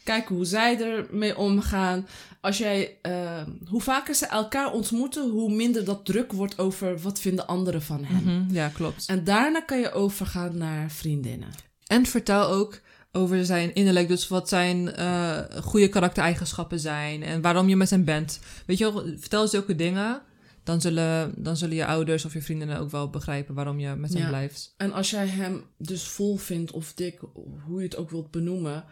Kijken 0.10 0.36
hoe 0.36 0.46
zij 0.46 0.80
ermee 0.82 1.38
omgaan. 1.38 2.08
Als 2.42 2.58
jij, 2.58 2.98
eh, 3.02 3.42
hoe 3.68 3.82
vaker 3.82 4.16
ze 4.16 4.26
elkaar 4.26 4.72
ontmoeten, 4.72 5.30
hoe 5.30 5.54
minder 5.54 5.86
dat 5.86 6.06
druk 6.06 6.32
wordt 6.32 6.60
over 6.60 7.00
wat 7.00 7.20
vinden 7.20 7.48
anderen 7.48 7.82
van 7.82 8.04
hem. 8.04 8.24
Mhm, 8.24 8.54
ja, 8.54 8.68
klopt. 8.68 9.06
En 9.08 9.24
daarna 9.24 9.62
kan 9.62 9.80
je 9.80 9.92
overgaan 9.92 10.58
naar 10.58 10.92
vriendinnen. 10.92 11.50
En 11.88 12.06
vertel 12.06 12.48
ook 12.48 12.80
over 13.12 13.46
zijn 13.46 13.74
innerlijk, 13.74 14.08
dus 14.08 14.28
wat 14.28 14.50
zijn 14.50 14.92
eh, 14.96 15.40
goede 15.62 15.88
karaktereigenschappen 15.90 16.80
zijn 16.80 17.24
en 17.24 17.42
waarom 17.42 17.70
je 17.70 17.76
met 17.76 17.90
hem 17.90 18.04
bent. 18.04 18.40
Weet 18.66 18.78
je 18.78 18.94
wel, 18.94 19.04
vertel 19.18 19.48
zulke 19.48 19.76
dingen, 19.76 20.22
dan 20.64 20.82
zullen, 20.82 21.34
dan 21.36 21.58
zullen 21.58 21.76
je 21.76 21.86
ouders 21.86 22.26
of 22.26 22.34
je 22.34 22.42
vriendinnen 22.42 22.80
ook 22.80 22.92
wel 22.92 23.10
begrijpen 23.10 23.56
waarom 23.56 23.80
je 23.80 23.96
met 23.96 24.14
hem 24.14 24.22
Ja. 24.22 24.28
blijft. 24.28 24.74
En 24.78 24.92
als 24.94 25.10
jij 25.10 25.28
hem 25.28 25.64
dus 25.78 26.04
vol 26.08 26.38
vindt 26.38 26.72
of 26.72 26.94
dik, 26.94 27.20
hoe 27.66 27.78
je 27.78 27.84
het 27.84 27.98
ook 27.98 28.10
wilt 28.10 28.32
benoemen, 28.32 28.84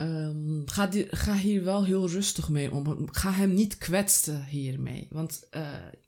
ehm, 0.00 0.62
ga, 0.66 0.86
die, 0.86 1.06
ga 1.10 1.34
hier 1.36 1.64
wel 1.64 1.84
heel 1.84 2.08
rustig 2.08 2.48
mee 2.48 2.72
om. 2.72 3.08
Ga 3.12 3.32
hem 3.32 3.54
niet 3.54 3.78
kwetsen 3.78 4.44
hiermee. 4.44 5.06
Want 5.10 5.46
eh, 5.50 5.62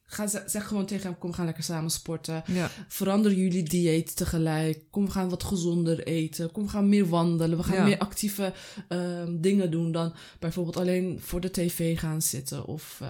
ga, 0.04 0.26
ze- 0.26 0.42
zeg 0.46 0.66
gewoon 0.66 0.86
tegen 0.86 1.06
hem, 1.10 1.18
kom 1.18 1.32
gaan 1.32 1.44
lekker 1.44 1.64
samen 1.64 1.90
sporten. 1.90 2.42
Ja. 2.46 2.70
Verander 2.88 3.32
jullie 3.34 3.62
dieet 3.62 4.16
tegelijk. 4.16 4.82
Kom, 4.90 5.04
we 5.04 5.10
gaan 5.10 5.28
wat 5.28 5.42
gezonder 5.44 6.02
eten. 6.06 6.52
Kom, 6.52 6.62
we 6.62 6.68
gaan 6.68 6.88
meer 6.88 7.08
wandelen. 7.08 7.58
We 7.58 7.64
gaan 7.64 7.76
Ja. 7.76 7.84
meer 7.84 7.98
actieve 7.98 8.52
ehm, 8.88 9.40
dingen 9.40 9.70
doen 9.70 9.92
dan 9.92 10.14
bijvoorbeeld 10.38 10.76
alleen 10.76 11.20
voor 11.20 11.40
de 11.40 11.50
tv 11.50 11.98
gaan 11.98 12.22
zitten. 12.22 12.66
Of 12.66 12.98
eh, 13.02 13.08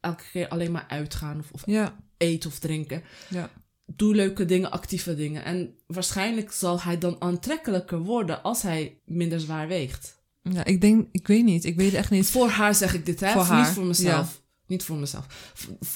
elke 0.00 0.24
keer 0.32 0.48
alleen 0.48 0.72
maar 0.72 0.86
uitgaan 0.88 1.38
of, 1.38 1.50
of 1.52 1.62
Ja. 1.66 1.96
eten 2.16 2.50
of 2.50 2.58
drinken. 2.58 3.02
Ja. 3.30 3.50
Doe 3.86 4.14
leuke 4.14 4.44
dingen, 4.44 4.70
actieve 4.70 5.14
dingen. 5.14 5.44
En 5.44 5.74
waarschijnlijk 5.86 6.52
zal 6.52 6.80
hij 6.80 6.98
dan 6.98 7.16
aantrekkelijker 7.20 7.98
worden 7.98 8.42
als 8.42 8.62
hij 8.62 8.98
minder 9.04 9.40
zwaar 9.40 9.68
weegt. 9.68 10.22
Ja, 10.50 10.64
ik 10.64 10.80
denk, 10.80 11.08
ik 11.12 11.26
weet 11.26 11.44
niet, 11.44 11.64
ik 11.64 11.76
weet 11.76 11.94
echt 11.94 12.10
niet. 12.10 12.30
Voor 12.30 12.48
haar 12.48 12.74
zeg 12.74 12.94
ik 12.94 13.06
dit, 13.06 13.20
hè? 13.20 13.30
Voor 13.30 13.40
Niet 13.40 13.50
haar, 13.50 13.72
voor 13.72 13.84
mezelf. 13.84 14.42
Niet 14.66 14.82
voor 14.82 14.96
mezelf. 14.96 15.26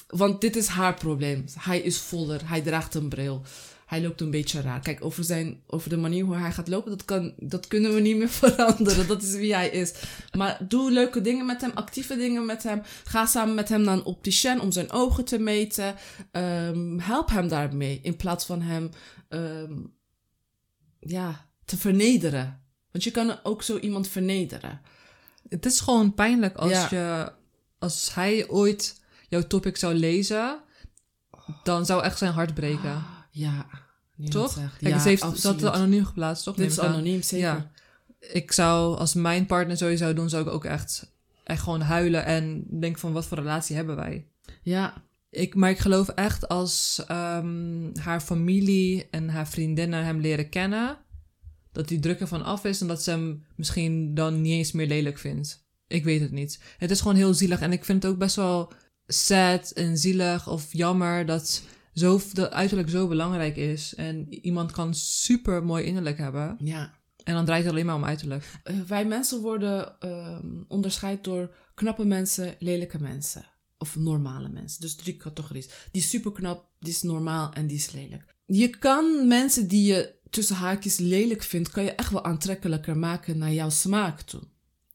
Want 0.07 0.41
dit 0.41 0.57
is 0.57 0.67
haar 0.67 0.95
probleem. 0.95 1.45
Hij 1.59 1.81
is 1.81 1.99
voller, 1.99 2.49
hij 2.49 2.61
draagt 2.61 2.95
een 2.95 3.09
bril. 3.09 3.43
Hij 3.87 4.03
loopt 4.03 4.21
een 4.21 4.31
beetje 4.31 4.61
raar. 4.61 4.81
Kijk, 4.81 5.05
over, 5.05 5.25
zijn, 5.25 5.63
over 5.67 5.89
de 5.89 5.97
manier 5.97 6.25
hoe 6.25 6.37
hij 6.37 6.53
gaat 6.53 6.69
lopen, 6.69 6.91
dat, 6.91 7.05
kan, 7.05 7.35
dat 7.37 7.67
kunnen 7.67 7.95
we 7.95 8.01
niet 8.01 8.17
meer 8.17 8.29
veranderen. 8.43 9.07
Dat 9.07 9.23
is 9.23 9.35
wie 9.35 9.55
hij 9.55 9.69
is. 9.69 9.95
Maar 10.37 10.59
doe 10.69 10.91
leuke 10.91 11.21
dingen 11.21 11.47
met 11.47 11.61
hem, 11.61 11.71
actieve 11.75 12.17
dingen 12.17 12.47
met 12.47 12.63
hem. 12.63 12.83
Ga 13.05 13.27
samen 13.27 13.55
met 13.55 13.69
hem 13.69 13.81
naar 13.81 13.97
een 13.97 14.05
opticien 14.05 14.61
om 14.61 14.73
zijn 14.73 14.91
ogen 14.91 15.25
te 15.25 15.39
meten. 15.39 15.95
Ehm, 16.31 16.99
help 16.99 17.31
hem 17.31 17.49
daarmee. 17.49 18.01
In 18.03 18.17
plaats 18.17 18.45
van 18.45 18.63
hem 18.63 18.91
ehm, 19.29 19.75
ja, 21.01 21.49
te 21.65 21.77
vernederen. 21.77 22.68
Want 22.99 23.15
je 23.15 23.21
kan 23.21 23.39
ook 23.43 23.63
zo 23.63 23.79
iemand 23.79 24.09
vernederen. 24.09 24.81
Het 25.49 25.67
is 25.67 25.81
gewoon 25.81 26.15
pijnlijk 26.15 26.57
als 26.57 26.71
Ja. 26.71 26.89
je, 26.91 27.33
als 27.79 28.15
hij 28.15 28.49
ooit 28.49 29.01
jouw 29.29 29.43
topic 29.47 29.77
zou 29.77 29.95
lezen, 29.95 30.61
dan 31.63 31.87
zou 31.87 32.03
echt 32.03 32.19
zijn 32.19 32.33
hart 32.33 32.55
breken. 32.55 33.05
Ja, 33.31 33.67
Toch? 34.29 34.43
dat 34.43 34.51
zegt. 34.53 34.77
Kijk, 34.79 34.95
ja, 34.95 35.01
ze 35.01 35.09
heeft 35.09 35.43
dat 35.43 35.65
anoniem 35.65 36.05
geplaatst, 36.05 36.45
toch? 36.45 36.57
Dit 36.57 36.71
is 36.71 36.81
anoniem, 36.81 37.23
zeker. 37.23 37.47
Ja. 37.47 37.71
Ik 38.21 38.53
zou, 38.53 38.99
als 38.99 39.15
mijn 39.15 39.47
partner 39.47 39.77
sowieso 39.77 40.03
zou 40.03 40.15
doen, 40.15 40.29
zou 40.29 40.47
ik 40.47 40.53
ook 40.53 40.65
echt, 40.65 41.13
echt 41.45 41.63
gewoon 41.63 41.81
huilen 41.81 42.25
en 42.25 42.65
denken 42.81 43.01
van 43.01 43.13
wat 43.13 43.27
voor 43.27 43.39
relatie 43.39 43.77
hebben 43.77 43.97
wij. 43.97 44.27
Ja, 44.63 45.03
Ik, 45.31 45.55
maar 45.55 45.71
ik 45.71 45.79
geloof 45.79 46.09
echt 46.09 46.49
als 46.49 47.03
ehm, 47.07 47.97
haar 48.01 48.21
familie 48.21 49.07
en 49.11 49.29
haar 49.29 49.49
vriendinnen 49.49 50.05
hem 50.05 50.21
leren 50.21 50.49
kennen, 50.49 50.99
dat 51.79 51.89
die 51.89 51.99
druk 51.99 52.21
ervan 52.21 52.45
af 52.45 52.65
is 52.65 52.81
en 52.81 52.87
dat 52.87 53.03
ze 53.03 53.11
hem 53.11 53.45
misschien 53.57 54.15
dan 54.15 54.41
niet 54.41 54.53
eens 54.53 54.73
meer 54.73 54.87
lelijk 54.87 55.19
vindt. 55.19 55.67
Ik 55.87 56.05
weet 56.05 56.21
het 56.21 56.31
niet. 56.31 56.61
Het 56.79 56.91
is 56.91 57.01
gewoon 57.01 57.17
heel 57.17 57.35
zielig 57.35 57.61
en 57.61 57.73
ik 57.73 57.85
vind 57.85 58.03
het 58.03 58.13
ook 58.13 58.19
best 58.19 58.37
wel 58.37 58.73
sad 59.07 59.71
en 59.71 59.99
zielig 59.99 60.49
of 60.49 60.73
jammer 60.73 61.27
dat, 61.27 61.63
zo, 61.93 62.21
dat 62.33 62.51
uiterlijk 62.51 62.89
zo 62.89 63.09
belangrijk 63.09 63.57
is. 63.57 63.95
En 63.95 64.35
iemand 64.35 64.73
kan 64.73 64.95
super 64.95 65.65
mooi 65.65 65.85
innerlijk 65.85 66.19
hebben 66.19 66.57
ja. 66.61 66.95
en 67.25 67.35
dan 67.35 67.45
draait 67.45 67.63
het 67.63 67.73
alleen 67.73 67.87
maar 67.87 67.95
om 67.95 68.05
uiterlijk. 68.05 68.45
Eh, 68.63 68.81
wij 68.81 69.05
mensen 69.05 69.41
worden 69.41 70.01
ehm, 70.01 70.63
onderscheid 70.69 71.25
door 71.25 71.55
knappe 71.75 72.05
mensen, 72.05 72.55
lelijke 72.59 73.01
mensen. 73.01 73.45
Of 73.77 73.97
normale 73.97 74.49
mensen. 74.49 74.81
Dus 74.81 74.95
drie 74.95 75.17
categorieën. 75.17 75.67
Die 75.91 76.03
is 76.03 76.09
super 76.09 76.33
knap, 76.33 76.71
die 76.79 76.93
is 76.93 77.03
normaal 77.03 77.53
en 77.53 77.67
die 77.67 77.77
is 77.77 77.93
lelijk. 77.93 78.37
Je 78.51 78.69
kan 78.69 79.29
mensen 79.29 79.69
die 79.69 79.93
je 79.93 80.18
tussen 80.31 80.57
haakjes 80.57 80.97
lelijk 80.99 81.43
vindt, 81.43 81.71
kan 81.71 81.85
je 81.85 81.93
echt 81.93 82.11
wel 82.11 82.25
aantrekkelijker 82.25 82.97
maken 82.99 83.39
naar 83.39 83.53
jouw 83.53 83.71
smaak 83.71 84.21
toe. 84.21 84.41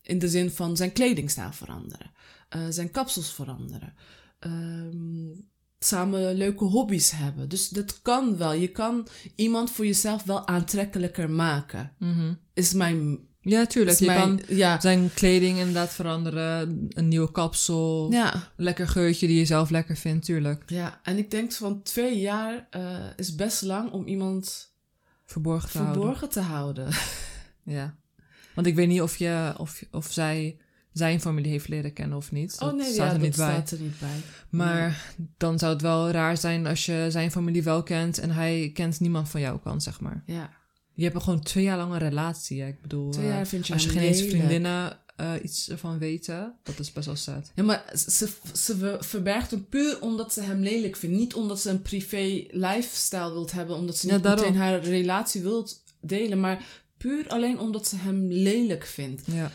In 0.01 0.19
de 0.19 0.27
zin 0.29 0.51
van 0.51 0.77
zijn 0.77 0.91
kledingstijl 0.91 1.51
veranderen. 1.51 2.11
eh, 2.49 2.61
zijn 2.69 2.91
kapsels 2.91 3.33
veranderen. 3.33 3.93
ehm, 4.39 5.31
samen 5.79 6.33
leuke 6.35 6.63
hobby's 6.63 7.11
hebben. 7.11 7.49
Dus 7.49 7.69
dat 7.69 8.01
kan 8.01 8.37
wel. 8.37 8.53
Je 8.53 8.67
kan 8.67 9.07
iemand 9.35 9.71
voor 9.71 9.85
jezelf 9.85 10.23
wel 10.23 10.47
aantrekkelijker 10.47 11.29
maken. 11.29 11.91
Is 12.53 12.73
mijn 12.73 13.19
Ja, 13.41 13.65
tuurlijk. 13.65 13.99
Je 13.99 14.05
mijn- 14.05 14.19
kan 14.45 14.55
ja, 14.55 14.79
zijn 14.79 15.13
kleding 15.13 15.57
inderdaad 15.57 15.93
veranderen, 15.93 16.85
een 16.89 17.07
nieuwe 17.07 17.31
kapsel, 17.31 18.11
ja, 18.11 18.51
lekker 18.55 18.87
geurtje 18.87 19.27
die 19.27 19.37
je 19.37 19.45
zelf 19.45 19.69
lekker 19.69 19.95
vindt, 19.97 20.25
tuurlijk. 20.25 20.63
ja. 20.69 20.99
En 21.03 21.17
ik 21.17 21.31
denk 21.31 21.51
van 21.51 21.81
twee 21.81 22.19
jaar 22.19 22.67
eh, 22.69 23.05
is 23.15 23.35
best 23.35 23.61
lang 23.61 23.91
om 23.91 24.07
iemand 24.07 24.72
Verborgen 25.25 25.69
te 25.71 25.77
houden. 25.77 26.29
te 26.29 26.39
houden. 26.41 26.87
Ja. 27.65 27.95
Want 28.55 28.67
ik 28.67 28.75
weet 28.75 28.87
niet 28.87 29.01
of, 29.01 29.17
je, 29.17 29.53
of, 29.57 29.83
of 29.91 30.11
zij 30.11 30.57
zijn 30.91 31.21
familie 31.21 31.51
heeft 31.51 31.67
leren 31.67 31.93
kennen 31.93 32.17
of 32.17 32.31
niet. 32.31 32.59
Dat 32.59 32.71
oh 32.71 32.77
nee, 32.77 32.93
staat 32.93 33.07
ja, 33.07 33.13
er 33.13 33.19
niet 33.19 33.37
dat 33.37 33.45
bij. 33.47 33.55
staat 33.55 33.71
er 33.71 33.79
niet 33.79 33.99
bij. 33.99 34.19
Maar 34.49 35.13
dan 35.37 35.59
zou 35.59 35.73
het 35.73 35.81
wel 35.81 36.09
raar 36.11 36.37
zijn 36.37 36.67
als 36.67 36.85
je 36.85 37.05
zijn 37.09 37.31
familie 37.31 37.63
wel 37.63 37.83
kent 37.83 38.17
en 38.17 38.31
hij 38.31 38.71
kent 38.73 38.99
niemand 38.99 39.29
van 39.29 39.41
jouw 39.41 39.59
kant, 39.59 39.83
zeg 39.83 39.99
maar. 39.99 40.23
Ja, 40.25 40.49
Je 40.93 41.03
hebt 41.03 41.23
gewoon 41.23 41.39
twee 41.41 41.63
jaar 41.63 41.77
lang 41.77 41.91
een 41.91 41.97
relatie. 41.99 42.61
hè. 42.61 42.67
Ik 42.67 42.81
bedoel, 42.81 43.11
twee 43.11 43.25
eh, 43.25 43.31
jaar 43.33 43.47
vind 43.47 43.67
je 43.67 43.73
als 43.73 43.83
je 43.83 43.89
geen 43.89 44.01
eens 44.01 44.21
vriendinnen 44.21 44.97
eh, 45.23 45.43
iets 45.43 45.69
ervan 45.69 45.97
weten, 45.99 46.55
dat 46.63 46.79
is 46.79 46.91
best 46.91 47.05
wel 47.05 47.15
sad. 47.15 47.51
Ja, 47.55 47.63
maar 47.63 47.93
ze, 47.97 48.29
ze 48.53 48.77
ver- 48.77 49.03
verbergt 49.03 49.51
hem 49.51 49.65
puur 49.69 50.01
omdat 50.01 50.33
ze 50.33 50.41
hem 50.41 50.59
lelijk 50.61 50.95
vindt. 50.95 51.17
Niet 51.17 51.33
omdat 51.33 51.59
ze 51.59 51.69
een 51.69 51.81
privé 51.81 52.45
lifestyle 52.51 53.31
wilt 53.31 53.51
hebben. 53.51 53.75
Omdat 53.75 53.97
ze 53.97 54.07
Ja, 54.07 54.13
niet 54.13 54.23
daarom. 54.23 54.43
meteen 54.43 54.57
haar 54.59 54.79
relatie 54.79 55.41
wilt 55.41 55.83
delen. 56.01 56.39
Maar 56.39 56.65
puur 56.97 57.27
alleen 57.29 57.59
omdat 57.59 57.87
ze 57.87 57.95
hem 57.95 58.27
lelijk 58.31 58.85
vindt. 58.85 59.21
Ja. 59.25 59.51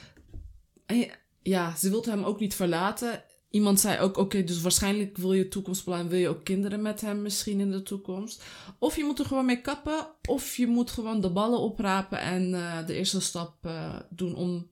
En 0.87 1.07
ja, 1.43 1.77
ze 1.77 1.91
wil 1.91 2.05
hem 2.05 2.25
ook 2.25 2.41
niet 2.41 2.55
verlaten. 2.55 3.23
Iemand 3.51 3.81
zei 3.81 3.99
ook, 4.01 4.17
oké, 4.17 4.45
dus 4.45 4.61
waarschijnlijk 4.61 5.17
wil 5.17 5.33
je 5.33 5.49
toekomstplan, 5.49 6.09
wil 6.09 6.19
je 6.19 6.29
ook 6.29 6.45
kinderen 6.45 6.83
met 6.83 7.01
hem 7.01 7.23
misschien 7.23 7.61
in 7.61 7.71
de 7.71 7.83
toekomst. 7.83 8.43
Of 8.79 8.97
je 8.97 9.05
moet 9.05 9.19
er 9.19 9.25
gewoon 9.25 9.45
mee 9.47 9.61
kappen, 9.61 10.07
of 10.29 10.57
je 10.57 10.67
moet 10.67 10.91
gewoon 10.91 11.21
de 11.21 11.31
ballen 11.31 11.59
oprapen 11.59 12.21
en 12.21 12.55
eh, 12.55 12.87
de 12.87 12.95
eerste 12.95 13.21
stap 13.21 13.55
eh, 13.67 13.97
doen 14.11 14.35
om 14.35 14.71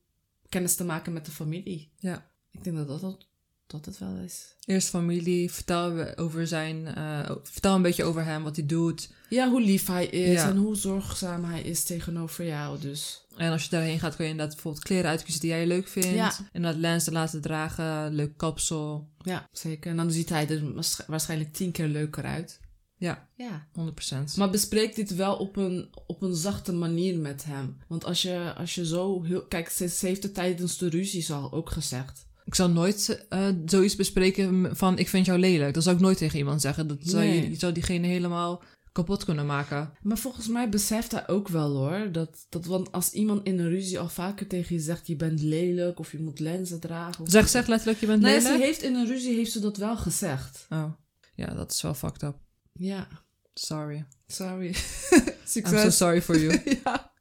kennis 0.57 0.77
te 0.77 0.85
maken 0.85 1.13
met 1.13 1.25
de 1.25 1.31
familie. 1.31 1.91
Ja. 1.99 2.31
Ik 2.51 2.65
denk 2.65 2.77
dat 2.77 2.89
dat, 3.01 3.27
dat, 3.67 3.85
het 3.85 3.99
wel 3.99 4.17
is. 4.17 4.55
Eerst 4.65 4.89
familie, 4.89 5.53
vertel 5.53 6.17
over 6.17 6.47
zijn, 6.47 6.87
eh, 6.87 7.31
vertel 7.43 7.75
een 7.75 7.83
beetje 7.83 8.05
over 8.05 8.25
hem, 8.25 8.43
wat 8.43 8.57
hij 8.57 8.67
doet. 8.67 9.11
Ja, 9.29 9.51
hoe 9.51 9.61
lief 9.61 9.87
hij 9.87 10.07
is 10.07 10.41
Ja. 10.41 10.49
en 10.49 10.57
hoe 10.57 10.77
zorgzaam 10.77 11.45
hij 11.45 11.63
is 11.63 11.85
tegenover 11.85 12.47
jou. 12.47 12.81
Dus 12.81 13.25
En 13.37 13.53
als 13.53 13.63
je 13.65 13.71
daarheen 13.71 13.99
gaat, 14.01 14.17
kun 14.17 14.25
je 14.25 14.31
inderdaad 14.31 14.55
bijvoorbeeld 14.55 14.85
kleren 14.85 15.11
uitkiezen 15.11 15.41
die 15.41 15.51
jij 15.51 15.67
leuk 15.67 15.89
vindt. 15.89 16.09
Ja. 16.09 16.33
En 16.53 16.63
dat 16.63 16.77
lenzen 16.77 17.13
laten 17.13 17.41
dragen, 17.41 18.15
leuk 18.15 18.37
kapsel. 18.37 19.09
ja, 19.23 19.49
zeker. 19.53 19.91
En 19.91 19.97
dan 19.97 20.11
ziet 20.11 20.29
hij 20.29 20.49
er 20.49 20.73
waarsch- 20.75 21.07
waarschijnlijk 21.07 21.53
tien 21.53 21.71
keer 21.73 21.87
leuker 21.89 22.25
uit. 22.25 22.61
Ja, 22.99 23.29
Ja. 23.37 23.67
100%. 23.73 24.37
Maar 24.37 24.51
bespreek 24.51 24.95
dit 24.95 25.15
wel 25.15 25.37
op 25.37 25.57
een, 25.57 25.89
op 26.07 26.23
een 26.23 26.35
zachte 26.35 26.73
manier 26.73 27.19
met 27.19 27.45
hem. 27.45 27.77
Want 27.89 28.05
als 28.05 28.23
je, 28.23 28.53
als 28.57 28.75
je 28.75 28.87
zo 28.87 29.23
heel... 29.23 29.47
Kijk, 29.47 29.69
ze, 29.69 29.89
ze 29.89 30.07
heeft 30.07 30.23
het 30.23 30.35
tijdens 30.35 30.79
de 30.79 30.89
ruzie 30.89 31.33
al 31.33 31.53
ook 31.53 31.71
gezegd. 31.71 32.27
Ik 32.45 32.55
zal 32.55 32.69
nooit 32.71 33.27
eh, 33.29 33.49
zoiets 33.67 33.97
bespreken 33.97 34.77
van 34.77 34.99
ik 34.99 35.09
vind 35.09 35.27
jou 35.27 35.39
lelijk. 35.39 35.75
Dat 35.75 35.83
zou 35.83 35.97
ik 35.97 36.03
nooit 36.03 36.19
tegen 36.19 36.39
iemand 36.39 36.61
zeggen. 36.61 36.87
Dat 36.87 36.99
zou 37.01 37.25
Nee. 37.25 37.43
je, 37.43 37.51
je 37.51 37.57
zou 37.57 37.73
diegene 37.73 38.07
helemaal 38.07 38.63
kapot 38.93 39.25
kunnen 39.25 39.47
maken. 39.47 39.93
Maar 40.03 40.19
volgens 40.19 40.49
mij 40.49 40.69
beseft 40.69 41.13
hij 41.13 41.29
ook 41.29 41.49
wel 41.49 41.77
hoor. 41.77 42.13
Dat, 42.13 42.47
dat 42.49 42.65
want 42.67 42.93
als 42.93 43.11
iemand 43.11 43.47
in 43.47 43.59
een 43.59 43.69
ruzie 43.69 43.99
al 43.99 44.09
vaker 44.09 44.47
tegen 44.47 44.75
je 44.75 44.81
zegt... 44.83 45.07
je 45.07 45.17
bent 45.17 45.41
lelijk 45.41 45.99
of 45.99 46.13
je 46.13 46.19
moet 46.19 46.39
lenzen 46.39 46.81
dragen... 46.81 47.23
Of 47.25 47.31
Zeg, 47.31 47.49
zeg 47.49 47.67
letterlijk, 47.67 48.01
je 48.01 48.07
bent 48.07 48.23
Nee, 48.23 48.37
lelijk. 48.37 48.57
ze 48.57 48.63
heeft 48.63 48.83
in 48.83 48.95
een 48.95 49.07
ruzie 49.07 49.35
heeft 49.35 49.53
ze 49.53 49.61
dat 49.61 49.77
wel 49.77 49.97
gezegd. 49.97 50.67
Oh, 50.71 50.93
ja, 51.35 51.55
dat 51.55 51.73
is 51.73 51.83
wel 51.83 51.95
fucked 51.95 52.23
up. 52.23 52.37
Ja, 52.79 53.09
Sorry. 53.55 54.05
sorry. 54.27 54.75
I'm 55.55 55.67
so 55.67 55.91
sorry 55.91 56.23
for 56.23 56.39
you. 56.39 56.61
ja. 56.85 57.13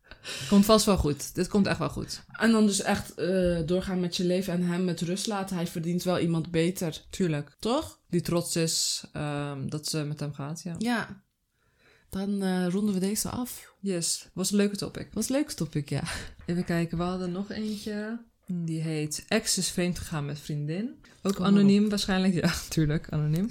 Komt 0.49 0.65
vast 0.65 0.85
wel 0.85 0.97
goed. 0.97 1.35
Dit 1.35 1.47
komt 1.47 1.67
echt 1.67 1.79
wel 1.79 1.89
goed. 1.89 2.23
En 2.31 2.51
dan 2.51 2.65
dus 2.65 2.81
echt 2.81 3.13
eh, 3.13 3.59
doorgaan 3.65 3.99
met 3.99 4.15
je 4.15 4.23
leven 4.23 4.53
en 4.53 4.61
hem 4.61 4.83
met 4.83 5.01
rust 5.01 5.27
laten. 5.27 5.55
Hij 5.55 5.67
verdient 5.67 6.03
wel 6.03 6.19
iemand 6.19 6.51
beter. 6.51 7.05
Tuurlijk. 7.09 7.55
Toch? 7.59 7.99
Die 8.09 8.21
trots 8.21 8.55
is 8.55 9.03
ehm, 9.13 9.67
dat 9.67 9.87
ze 9.87 10.03
met 10.03 10.19
hem 10.19 10.33
gaat, 10.33 10.61
ja. 10.63 10.75
Ja. 10.77 11.23
Dan 12.09 12.41
eh, 12.41 12.67
ronden 12.67 12.93
we 12.93 12.99
deze 12.99 13.29
af. 13.29 13.73
Yes, 13.79 14.29
was 14.33 14.51
een 14.51 14.57
leuke 14.57 14.75
topic. 14.75 15.07
Was 15.13 15.27
leuk 15.27 15.51
topic, 15.51 15.89
ja. 15.89 16.03
Even 16.45 16.65
kijken, 16.65 16.97
we 16.97 17.03
hadden 17.03 17.31
nog 17.31 17.51
eentje. 17.51 18.19
Die 18.47 18.81
heet 18.81 19.25
Ex 19.27 19.57
is 19.57 19.69
vreemd 19.69 19.99
gegaan 19.99 20.25
met 20.25 20.39
vriendin. 20.39 20.95
Ook 21.21 21.35
Kom 21.35 21.45
anoniem 21.45 21.89
waarschijnlijk. 21.89 22.33
Ja, 22.33 22.53
tuurlijk, 22.69 23.07
anoniem. 23.09 23.47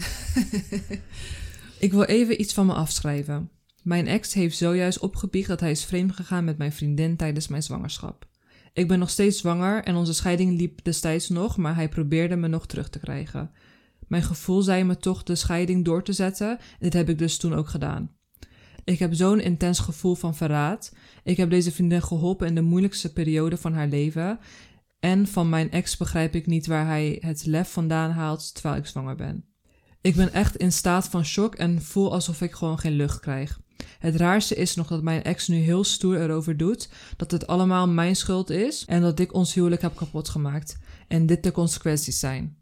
Ik 1.85 1.93
wil 1.93 2.03
even 2.03 2.41
iets 2.41 2.55
van 2.55 2.67
me 2.67 2.73
afschrijven. 2.73 3.51
Mijn 3.83 4.07
ex 4.07 4.35
heeft 4.35 4.57
zojuist 4.57 4.99
opgebiecht 4.99 5.49
dat 5.49 5.61
hij 5.61 5.71
is 5.71 5.85
vreemd 5.85 6.13
gegaan 6.13 6.45
met 6.45 6.59
mijn 6.59 6.73
vriendin 6.73 7.17
tijdens 7.17 7.49
mijn 7.49 7.63
zwangerschap. 7.63 8.27
Ik 8.73 8.89
ben 8.89 8.99
nog 8.99 9.11
steeds 9.11 9.39
zwanger 9.39 9.85
en 9.85 9.95
onze 9.95 10.15
scheiding 10.15 10.59
liep 10.59 10.85
destijds 10.85 11.29
nog, 11.29 11.57
maar 11.57 11.75
hij 11.75 11.89
probeerde 11.89 12.37
me 12.37 12.49
nog 12.49 12.67
terug 12.67 12.89
te 12.89 12.99
krijgen. 12.99 13.51
Mijn 14.09 14.23
gevoel 14.23 14.63
zei 14.63 14.85
me 14.85 14.97
toch 14.97 15.23
de 15.23 15.35
scheiding 15.35 15.85
door 15.85 16.03
te 16.03 16.13
zetten 16.13 16.49
en 16.49 16.59
dit 16.79 16.93
heb 16.93 17.09
ik 17.09 17.19
dus 17.19 17.37
toen 17.37 17.55
ook 17.55 17.69
gedaan. 17.69 18.11
Ik 18.85 18.99
heb 18.99 19.15
zo'n 19.15 19.41
intens 19.41 19.79
gevoel 19.79 20.15
van 20.15 20.35
verraad. 20.35 20.93
Ik 21.23 21.37
heb 21.37 21.51
deze 21.51 21.73
vriendin 21.73 22.03
geholpen 22.03 22.47
in 22.47 22.55
de 22.55 22.61
moeilijkste 22.61 23.13
periode 23.13 23.57
van 23.57 23.73
haar 23.73 23.89
leven. 23.89 24.39
En 25.01 25.27
van 25.27 25.49
mijn 25.49 25.71
ex 25.71 25.97
begrijp 25.97 26.35
ik 26.35 26.47
niet 26.47 26.67
waar 26.67 26.87
hij 26.87 27.17
het 27.21 27.47
lef 27.47 27.73
vandaan 27.73 28.11
haalt 28.11 28.55
terwijl 28.55 28.77
ik 28.77 28.87
zwanger 28.87 29.17
ben. 29.17 29.54
Ik 30.05 30.17
ben 30.17 30.33
echt 30.33 30.57
in 30.57 30.73
staat 30.73 31.09
van 31.09 31.25
shock 31.25 31.55
en 31.55 31.83
voel 31.83 32.13
alsof 32.13 32.41
ik 32.41 32.55
gewoon 32.55 32.79
geen 32.79 32.93
lucht 32.93 33.21
krijg. 33.21 33.61
Het 33.99 34.17
raarste 34.17 34.55
is 34.55 34.75
nog 34.75 34.87
dat 34.87 35.03
mijn 35.03 35.23
ex 35.23 35.49
nu 35.49 35.57
heel 35.57 35.85
stoer 35.85 36.21
erover 36.21 36.57
doet 36.57 36.89
dat 37.17 37.31
het 37.31 37.47
allemaal 37.47 37.89
mijn 37.89 38.17
schuld 38.17 38.51
is 38.51 38.85
en 38.85 39.01
dat 39.01 39.19
ik 39.19 39.35
ons 39.35 39.55
huwelijk 39.55 39.83
heb 39.83 39.97
kapot 39.97 40.29
gemaakt. 40.29 40.77
En 41.09 41.27
dit 41.27 41.43
de 41.43 41.53
consequenties 41.53 42.19
zijn. 42.19 42.57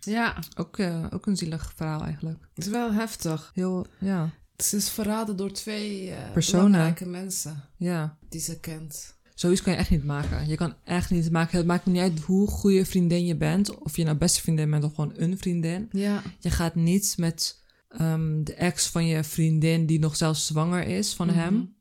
Ja, 0.00 0.36
Ook, 0.56 0.78
eh, 0.78 1.06
ook 1.10 1.26
een 1.26 1.36
zielig 1.36 1.72
verhaal 1.76 2.02
eigenlijk. 2.02 2.38
het 2.54 2.64
is 2.64 2.70
wel 2.70 2.92
heftig. 2.92 3.50
Heel, 3.54 3.86
ja, 3.98 4.30
Ze 4.56 4.76
is 4.76 4.90
verraden 4.90 5.36
door 5.36 5.52
twee 5.52 6.14
Personen. 6.32 6.64
belangrijke 6.70 7.06
mensen 7.06 7.64
ja. 7.76 8.16
die 8.28 8.40
ze 8.40 8.60
kent. 8.60 9.14
Zoiets 9.42 9.62
kan 9.62 9.72
je 9.72 9.78
echt 9.78 9.90
niet 9.90 10.04
maken. 10.04 10.48
Je 10.48 10.56
kan 10.56 10.74
echt 10.84 11.10
niet 11.10 11.30
maken. 11.30 11.56
Het 11.56 11.66
maakt 11.66 11.86
niet 11.86 12.00
uit 12.00 12.20
hoe 12.20 12.48
goede 12.48 12.84
vriendin 12.84 13.26
je 13.26 13.36
bent. 13.36 13.78
Of 13.78 13.96
je 13.96 14.04
nou 14.04 14.16
beste 14.16 14.40
vriendin 14.40 14.70
bent 14.70 14.84
of 14.84 14.94
gewoon 14.94 15.12
een 15.16 15.38
vriendin. 15.38 15.88
Ja. 15.90 16.22
Je 16.38 16.50
gaat 16.50 16.74
niet 16.74 17.14
met 17.16 17.60
ehm, 17.88 18.42
de 18.42 18.54
ex 18.54 18.86
van 18.86 19.06
je 19.06 19.24
vriendin 19.24 19.86
die 19.86 19.98
nog 19.98 20.16
zelfs 20.16 20.46
zwanger 20.46 20.86
is 20.86 21.14
van 21.14 21.26
Mhm. 21.26 21.36
hem. 21.38 21.74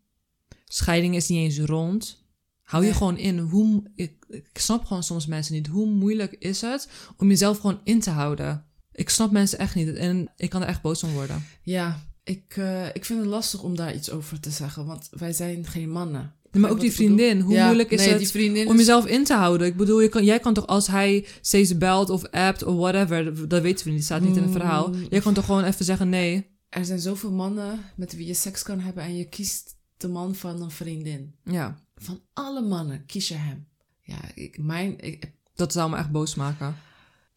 Scheiding 0.65 1.15
is 1.15 1.27
niet 1.27 1.39
eens 1.39 1.60
rond. 1.60 2.25
Hou 2.62 2.86
je 2.86 2.94
gewoon 2.94 3.18
in. 3.18 3.38
Hoe, 3.39 3.84
ik, 3.96 4.25
ik 4.30 4.50
snap 4.53 4.86
gewoon 4.86 5.03
soms 5.03 5.25
mensen 5.25 5.53
niet. 5.53 5.68
Hoe 5.68 5.88
moeilijk 5.88 6.32
is 6.39 6.62
het 6.62 6.89
om 7.18 7.27
jezelf 7.27 7.58
gewoon 7.60 7.80
in 7.84 8.00
te 8.00 8.10
houden? 8.10 8.65
Ik 8.91 9.10
snap 9.10 9.32
mensen 9.32 9.60
echt 9.60 9.75
niet. 9.75 9.94
En 9.96 10.32
ik 10.38 10.50
kan 10.50 10.62
er 10.62 10.68
echt 10.68 10.82
boos 10.82 11.03
om 11.03 11.12
worden. 11.12 11.44
Ja, 11.63 12.00
ik, 12.24 12.58
eh, 12.58 12.88
ik 12.88 13.06
vind 13.06 13.20
het 13.20 13.30
lastig 13.30 13.63
om 13.63 13.75
daar 13.75 13.96
iets 13.96 14.10
over 14.12 14.39
te 14.39 14.51
zeggen, 14.51 14.86
want 14.86 15.10
wij 15.12 15.34
zijn 15.34 15.65
geen 15.65 15.89
mannen. 15.89 16.34
Nee, 16.51 16.62
maar 16.62 16.72
ook 16.72 16.79
die 16.79 16.91
vriendin. 16.91 17.39
Hoe 17.39 17.53
Ja, 17.53 17.65
moeilijk 17.65 17.91
is 17.91 18.05
nee, 18.05 18.13
het 18.13 18.67
om 18.67 18.77
jezelf 18.77 19.05
in 19.05 19.24
te 19.24 19.34
houden? 19.34 19.67
Ik 19.67 19.77
bedoel, 19.77 20.01
je 20.01 20.10
kan, 20.10 20.24
jij 20.24 20.39
kan 20.39 20.53
toch 20.53 20.67
als 20.67 20.88
hij 20.88 21.25
steeds 21.41 21.77
belt 21.77 22.10
of 22.10 22.25
appt 22.25 22.63
of 22.63 22.75
whatever, 22.75 23.48
dat 23.48 23.62
weten 23.62 23.86
we 23.86 23.91
niet, 23.91 24.03
staat 24.03 24.22
niet 24.22 24.36
in 24.36 24.43
het 24.43 24.51
verhaal. 24.51 24.88
Mm. 24.88 25.05
Jij 25.10 25.20
kan 25.20 25.34
toch 25.34 25.46
gewoon 25.46 25.63
even 25.63 25.86
zeggen 25.86 26.10
nee. 26.10 26.50
er 26.70 26.86
zijn 26.86 27.00
zoveel 27.00 27.31
mannen 27.31 27.79
met 27.96 28.15
wie 28.15 28.27
je 28.27 28.34
seks 28.34 28.63
kan 28.63 28.79
hebben 28.79 29.03
en 29.03 29.17
je 29.17 29.29
kiest 29.29 29.75
de 29.98 30.08
man 30.08 30.36
van 30.36 30.62
een 30.62 30.72
vriendin. 30.72 31.36
Ja, 31.43 31.79
Van 31.96 32.22
alle 32.34 32.62
mannen 32.62 33.05
kies 33.05 33.27
je 33.27 33.34
hem. 33.34 33.67
Ja, 34.01 34.20
ik, 34.36 34.58
mijn, 34.58 35.00
ik, 35.00 35.31
dat 35.55 35.72
zou 35.72 35.89
me 35.89 35.98
echt 35.98 36.12
boos 36.12 36.36
maken. 36.36 36.75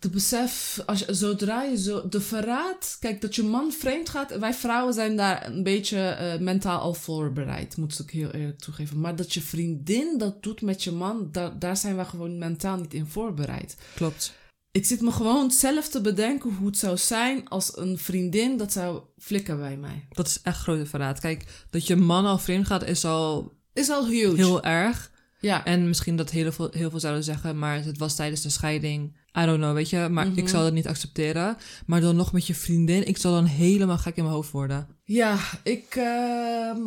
De 0.05 0.11
besef, 0.11 0.83
als 0.87 0.99
je, 0.99 1.15
zodra 1.15 1.63
je 1.63 1.79
zo, 1.79 2.09
de 2.09 2.21
verraad, 2.21 2.97
kijk, 3.01 3.21
dat 3.21 3.35
je 3.35 3.43
man 3.43 3.73
vreemd 3.73 4.09
gaat, 4.09 4.39
wij 4.39 4.55
vrouwen 4.55 4.95
zijn 4.95 5.17
daar 5.17 5.47
een 5.47 5.63
beetje 5.63 5.99
eh, 5.99 6.41
mentaal 6.41 6.81
al 6.81 6.95
voorbereid, 6.95 7.77
moet 7.77 7.99
ik 7.99 8.11
heel 8.11 8.31
eerlijk 8.31 8.59
toegeven. 8.59 9.01
Maar 9.01 9.17
dat 9.17 9.33
je 9.33 9.41
vriendin 9.41 10.19
dat 10.19 10.43
doet 10.43 10.63
met 10.63 10.85
je 10.85 10.91
man, 10.93 11.29
daar, 11.33 11.59
daar 11.59 11.77
zijn 11.77 11.97
we 11.97 12.05
gewoon 12.05 12.39
mentaal 12.39 12.77
niet 12.77 12.95
in 12.95 13.07
voorbereid. 13.07 13.77
Klopt. 13.95 14.35
Ik 14.71 14.87
zit 14.87 15.01
me 15.01 15.11
gewoon 15.13 15.51
zelf 15.51 15.89
te 15.89 16.01
bedenken 16.01 16.55
hoe 16.55 16.67
het 16.67 16.79
zou 16.79 16.97
zijn 16.97 17.49
als 17.49 17.77
een 17.77 17.99
vriendin 17.99 18.57
dat 18.57 18.73
zou 18.73 19.03
flikken 19.19 19.59
bij 19.59 19.77
mij. 19.77 20.07
Dat 20.11 20.27
is 20.27 20.41
echt 20.43 20.59
grote 20.59 20.87
verraad. 20.87 21.21
Kijk, 21.21 21.45
dat 21.71 21.87
je 21.87 21.97
man 21.97 22.27
al 22.27 22.39
vreemd 22.39 22.67
gaat 22.67 22.85
is 22.85 23.05
al 23.05 23.53
Is 23.73 23.89
al 23.89 24.07
huge. 24.09 24.37
heel 24.37 24.63
erg. 24.63 25.11
ja. 25.41 25.65
En 25.65 25.89
misschien 25.89 26.17
dat 26.17 26.31
heel 26.31 26.53
veel, 26.53 26.69
heel 26.71 26.91
veel 26.91 27.01
zouden 27.01 27.25
zeggen, 27.25 27.59
maar 27.59 27.85
het 27.85 27.99
was 27.99 28.15
tijdens 28.15 28.41
de 28.43 28.51
scheiding. 28.51 29.23
I 29.39 29.45
don't 29.45 29.59
know, 29.59 29.75
weet 29.75 29.91
je. 29.91 30.09
Maar 30.11 30.27
Mhm. 30.27 30.39
ik 30.39 30.49
zou 30.49 30.63
dat 30.65 30.73
niet 30.73 30.87
accepteren. 30.87 31.57
Maar 31.87 32.01
dan 32.01 32.17
nog 32.17 32.33
met 32.33 32.47
je 32.47 32.55
vriendin, 32.55 33.07
ik 33.07 33.17
zal 33.19 33.33
dan 33.33 33.45
helemaal 33.45 33.99
gek 33.99 34.17
in 34.17 34.23
mijn 34.23 34.35
hoofd 34.35 34.51
worden. 34.51 34.89
Ja, 35.05 35.39
ik, 35.63 35.95
ehm, 35.97 36.79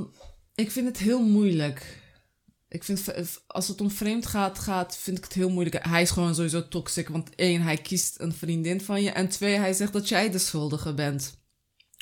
ik 0.56 0.72
vind 0.72 0.88
het 0.88 0.98
heel 0.98 1.24
moeilijk. 1.24 2.06
Ik 2.70 2.84
vind, 2.84 3.04
als 3.48 3.68
het 3.68 3.82
om 3.82 3.92
vreemd 3.92 4.26
gaat, 4.26 4.60
gaat, 4.60 4.98
vind 4.98 5.18
ik 5.18 5.24
het 5.24 5.34
heel 5.34 5.50
moeilijk. 5.50 5.88
Hij 5.88 6.02
is 6.02 6.10
gewoon 6.12 6.36
sowieso 6.36 6.68
toxic. 6.68 7.08
Want 7.08 7.36
één, 7.36 7.62
hij 7.62 7.78
kiest 7.78 8.16
een 8.20 8.34
vriendin 8.34 8.82
van 8.82 9.02
je. 9.04 9.10
En 9.10 9.30
twee, 9.30 9.56
hij 9.58 9.74
zegt 9.74 9.94
dat 9.94 10.10
jij 10.10 10.32
de 10.32 10.38
schuldige 10.38 10.94
bent. 10.94 11.38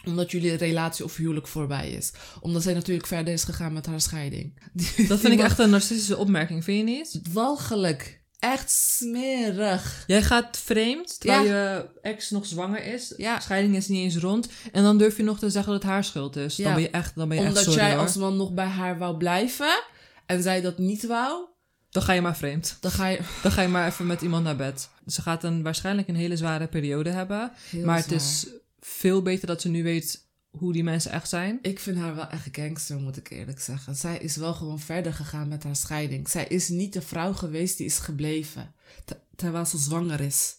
Omdat 0.06 0.32
jullie 0.32 0.54
relatie 0.56 1.06
of 1.06 1.16
huwelijk 1.16 1.48
voorbij 1.48 1.90
is. 1.92 2.12
Omdat 2.42 2.64
zij 2.64 2.74
natuurlijk 2.74 3.08
verder 3.08 3.34
is 3.34 3.44
gegaan 3.44 3.74
met 3.74 3.86
haar 3.86 4.02
scheiding. 4.02 4.60
Dat 5.08 5.20
vind 5.20 5.34
ik 5.34 5.40
echt 5.40 5.60
een 5.60 5.70
narcistische 5.70 6.18
opmerking, 6.18 6.64
vind 6.64 6.78
je 6.78 6.84
niet? 6.96 7.20
walgelijk. 7.34 8.24
Echt 8.52 8.72
smerig. 8.72 10.04
Jij 10.08 10.24
gaat 10.24 10.58
vreemd, 10.58 11.20
terwijl 11.20 11.46
je 11.46 11.90
ex 12.02 12.30
nog 12.30 12.46
zwanger 12.46 12.84
is. 12.84 13.14
Ja. 13.18 13.40
Scheiding 13.40 13.76
is 13.76 13.88
niet 13.88 14.04
eens 14.04 14.18
rond. 14.18 14.48
En 14.72 14.84
dan 14.84 14.98
durf 14.98 15.18
je 15.18 15.24
nog 15.24 15.40
te 15.40 15.50
zeggen 15.50 15.72
dat 15.72 15.82
het 15.82 15.92
haar 15.92 16.04
schuld 16.04 16.36
is. 16.36 16.56
Ja. 16.56 16.64
Dan 16.64 16.74
ben 16.74 16.82
je 16.82 16.90
echt, 16.90 17.16
dan 17.16 17.28
ben 17.28 17.38
je 17.38 17.44
Omdat 17.44 17.58
echt 17.58 17.66
sorry 17.72 17.82
jij 17.82 17.94
hoor. 17.96 18.02
als 18.04 18.16
man 18.16 18.38
nog 18.38 18.54
bij 18.54 18.66
haar 18.66 18.98
wou 18.98 19.18
blijven. 19.18 19.84
En 20.26 20.42
zij 20.42 20.62
dat 20.62 20.78
niet 20.78 21.06
wou. 21.06 21.48
Dan 21.90 22.04
ga 22.04 22.14
je 22.14 22.22
maar 22.22 22.38
vreemd. 22.38 22.78
Dan 22.80 22.92
ga 22.92 23.08
je... 23.08 23.20
Dan 23.42 23.52
ga 23.52 23.62
je 23.62 23.68
maar 23.68 23.88
even 23.88 24.06
met 24.06 24.22
iemand 24.22 24.44
naar 24.44 24.56
bed. 24.56 24.90
Ze 25.08 25.22
gaat 25.22 25.44
een, 25.44 25.64
waarschijnlijk 25.64 26.08
een 26.08 26.16
hele 26.16 26.38
zware 26.38 26.68
periode 26.68 27.10
hebben. 27.10 27.52
Heel 27.70 27.86
maar 27.86 27.98
het 27.98 28.12
is 28.12 28.48
veel 28.80 29.22
beter 29.22 29.48
dat 29.48 29.62
ze 29.62 29.70
nu 29.70 29.84
weet 29.84 30.25
hoe 30.58 30.74
die 30.74 30.84
mensen 30.84 31.12
echt 31.12 31.30
zijn. 31.30 31.60
Ik 31.62 31.80
vind 31.80 31.98
haar 31.98 32.16
wel 32.16 32.28
echt 32.28 32.48
gangster, 32.52 33.00
moet 33.00 33.18
ik 33.18 33.30
eerlijk 33.30 33.60
zeggen. 33.60 33.96
Zij 33.96 34.18
is 34.18 34.36
wel 34.36 34.54
gewoon 34.54 34.80
verder 34.80 35.14
gegaan 35.14 35.48
met 35.48 35.64
haar 35.64 35.76
scheiding. 35.76 36.30
Zij 36.30 36.48
is 36.48 36.70
niet 36.70 36.94
de 36.94 37.02
vrouw 37.02 37.34
geweest 37.34 37.78
die 37.78 37.86
is 37.86 37.98
gebleven. 38.00 38.74
te- 39.06 39.20
terwijl 39.36 39.66
ze 39.66 39.78
zwanger 39.78 40.20
is. 40.22 40.56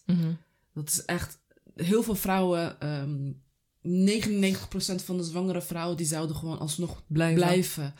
Dat 0.73 0.89
is 0.89 1.05
echt... 1.05 1.37
Heel 1.75 2.03
veel 2.03 2.15
vrouwen... 2.15 2.79
ehm 2.79 3.31
99% 3.87 5.03
van 5.03 5.17
de 5.17 5.23
zwangere 5.23 5.61
vrouwen... 5.61 5.97
die 5.97 6.05
zouden 6.05 6.35
gewoon 6.35 6.59
alsnog 6.59 7.03
Blijven. 7.07 7.35
blijven. 7.35 7.93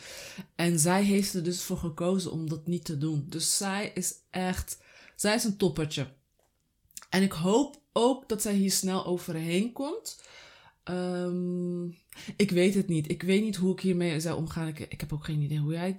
En 0.56 0.80
zij 0.80 1.04
heeft 1.04 1.34
er 1.34 1.44
dus 1.44 1.62
voor 1.62 1.78
gekozen 1.78 2.32
om 2.32 2.50
dat 2.50 2.68
niet 2.68 2.86
te 2.86 2.98
doen. 2.98 3.26
Dus 3.30 3.58
zij 3.58 3.92
is 3.94 4.14
echt... 4.30 4.78
Zij 5.16 5.36
is 5.36 5.44
een 5.44 5.58
toppertje. 5.58 6.08
En 7.10 7.22
ik 7.24 7.32
hoop 7.32 7.82
ook 7.94 8.30
dat 8.30 8.42
zij 8.42 8.54
hier 8.54 8.72
snel 8.72 9.06
overheen 9.06 9.72
komt. 9.74 10.20
Ehm, 10.88 11.86
ik 12.36 12.52
weet 12.52 12.74
het 12.74 12.88
niet. 12.88 13.10
Ik 13.12 13.22
weet 13.24 13.44
niet 13.44 13.56
hoe 13.56 13.74
ik 13.74 13.80
hiermee 13.80 14.20
zou 14.20 14.38
omgaan. 14.38 14.68
Ik, 14.68 14.80
ik 14.80 15.00
heb 15.00 15.14
ook 15.14 15.26
geen 15.26 15.42
idee 15.42 15.58
hoe 15.60 15.74
jij 15.74 15.96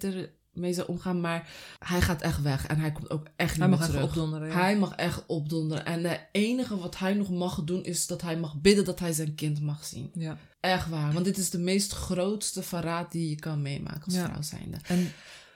ermee 0.52 0.72
zou 0.72 0.88
omgaan. 0.88 1.20
Maar 1.20 1.48
hij 1.78 2.00
gaat 2.00 2.22
echt 2.22 2.42
weg. 2.42 2.66
En 2.66 2.78
hij 2.78 2.92
komt 2.92 3.10
ook 3.10 3.26
echt 3.36 3.50
niet 3.50 3.58
Hij 3.60 3.68
mag 3.68 3.78
meer 3.78 3.88
even 3.88 4.00
terug. 4.00 4.16
opdonderen. 4.16 4.48
Ja. 4.48 4.54
Hij 4.54 4.76
mag 4.78 4.94
echt 4.94 5.26
opdonderen. 5.26 5.86
En 5.86 6.04
het 6.04 6.20
enige 6.32 6.78
wat 6.78 6.98
hij 6.98 7.14
nog 7.14 7.30
mag 7.30 7.64
doen 7.64 7.84
is 7.84 8.06
dat 8.06 8.22
hij 8.22 8.36
mag 8.38 8.60
bidden 8.60 8.84
dat 8.84 8.98
hij 8.98 9.12
zijn 9.12 9.34
kind 9.34 9.60
mag 9.60 9.84
zien. 9.84 10.10
ja. 10.14 10.38
Echt 10.60 10.88
waar. 10.88 11.12
Want 11.12 11.24
dit 11.24 11.36
is 11.38 11.50
de 11.50 11.58
meest 11.58 11.92
grootste 11.92 12.62
verraad 12.62 13.12
die 13.12 13.28
je 13.28 13.34
kan 13.36 13.62
meemaken 13.62 14.02
als 14.04 14.14
Ja. 14.14 14.24
vrouw 14.28 14.42
zijnde. 14.42 14.76
En 14.86 15.12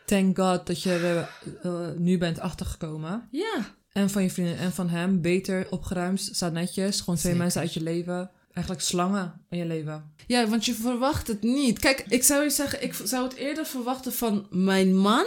thank 0.06 0.38
God 0.38 0.66
dat 0.66 0.82
je 0.82 0.92
er 0.92 1.28
eh, 1.62 1.88
nu 1.98 2.18
bent 2.18 2.38
achtergekomen. 2.38 3.28
Ja. 3.30 3.74
En 3.92 4.10
van 4.10 4.22
je 4.22 4.30
vrienden 4.30 4.56
en 4.56 4.72
van 4.72 4.88
hem. 4.88 5.20
Beter 5.20 5.66
opgeruimd, 5.70 6.20
staat 6.32 6.52
netjes. 6.52 6.98
Gewoon 6.98 7.14
twee 7.16 7.32
Zeker. 7.32 7.38
mensen 7.38 7.60
uit 7.60 7.74
je 7.74 7.82
leven. 7.82 8.30
Eigenlijk 8.52 8.84
slangen 8.84 9.44
in 9.48 9.58
je 9.58 9.66
leven. 9.66 10.14
Ja, 10.26 10.48
want 10.48 10.64
je 10.64 10.74
verwacht 10.74 11.26
het 11.26 11.42
niet. 11.42 11.78
Kijk, 11.78 12.04
ik 12.08 12.22
zou 12.22 12.42
je 12.42 12.50
zeggen, 12.50 12.82
ik 12.82 12.94
zou 13.04 13.24
het 13.24 13.34
eerder 13.34 13.66
verwachten 13.66 14.12
van 14.12 14.46
mijn 14.50 14.96
man 14.96 15.26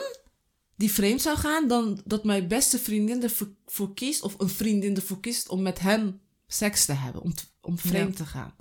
die 0.76 0.92
vreemd 0.92 1.22
zou 1.22 1.38
gaan, 1.38 1.68
dan 1.68 2.02
dat 2.06 2.24
mijn 2.24 2.48
beste 2.48 2.80
vriendin 2.80 3.24
ervoor 3.24 3.50
voor 3.66 3.94
kiest, 3.94 4.22
of 4.22 4.40
een 4.40 4.50
vriendin 4.50 4.96
ervoor 4.96 5.20
kiest 5.20 5.50
om 5.50 5.62
met 5.62 5.80
hem 5.80 6.20
seks 6.48 6.86
te 6.86 6.94
hebben, 6.94 7.22
om, 7.22 7.34
om 7.62 7.80
vreemd 7.80 8.16
te 8.16 8.26
gaan. 8.26 8.56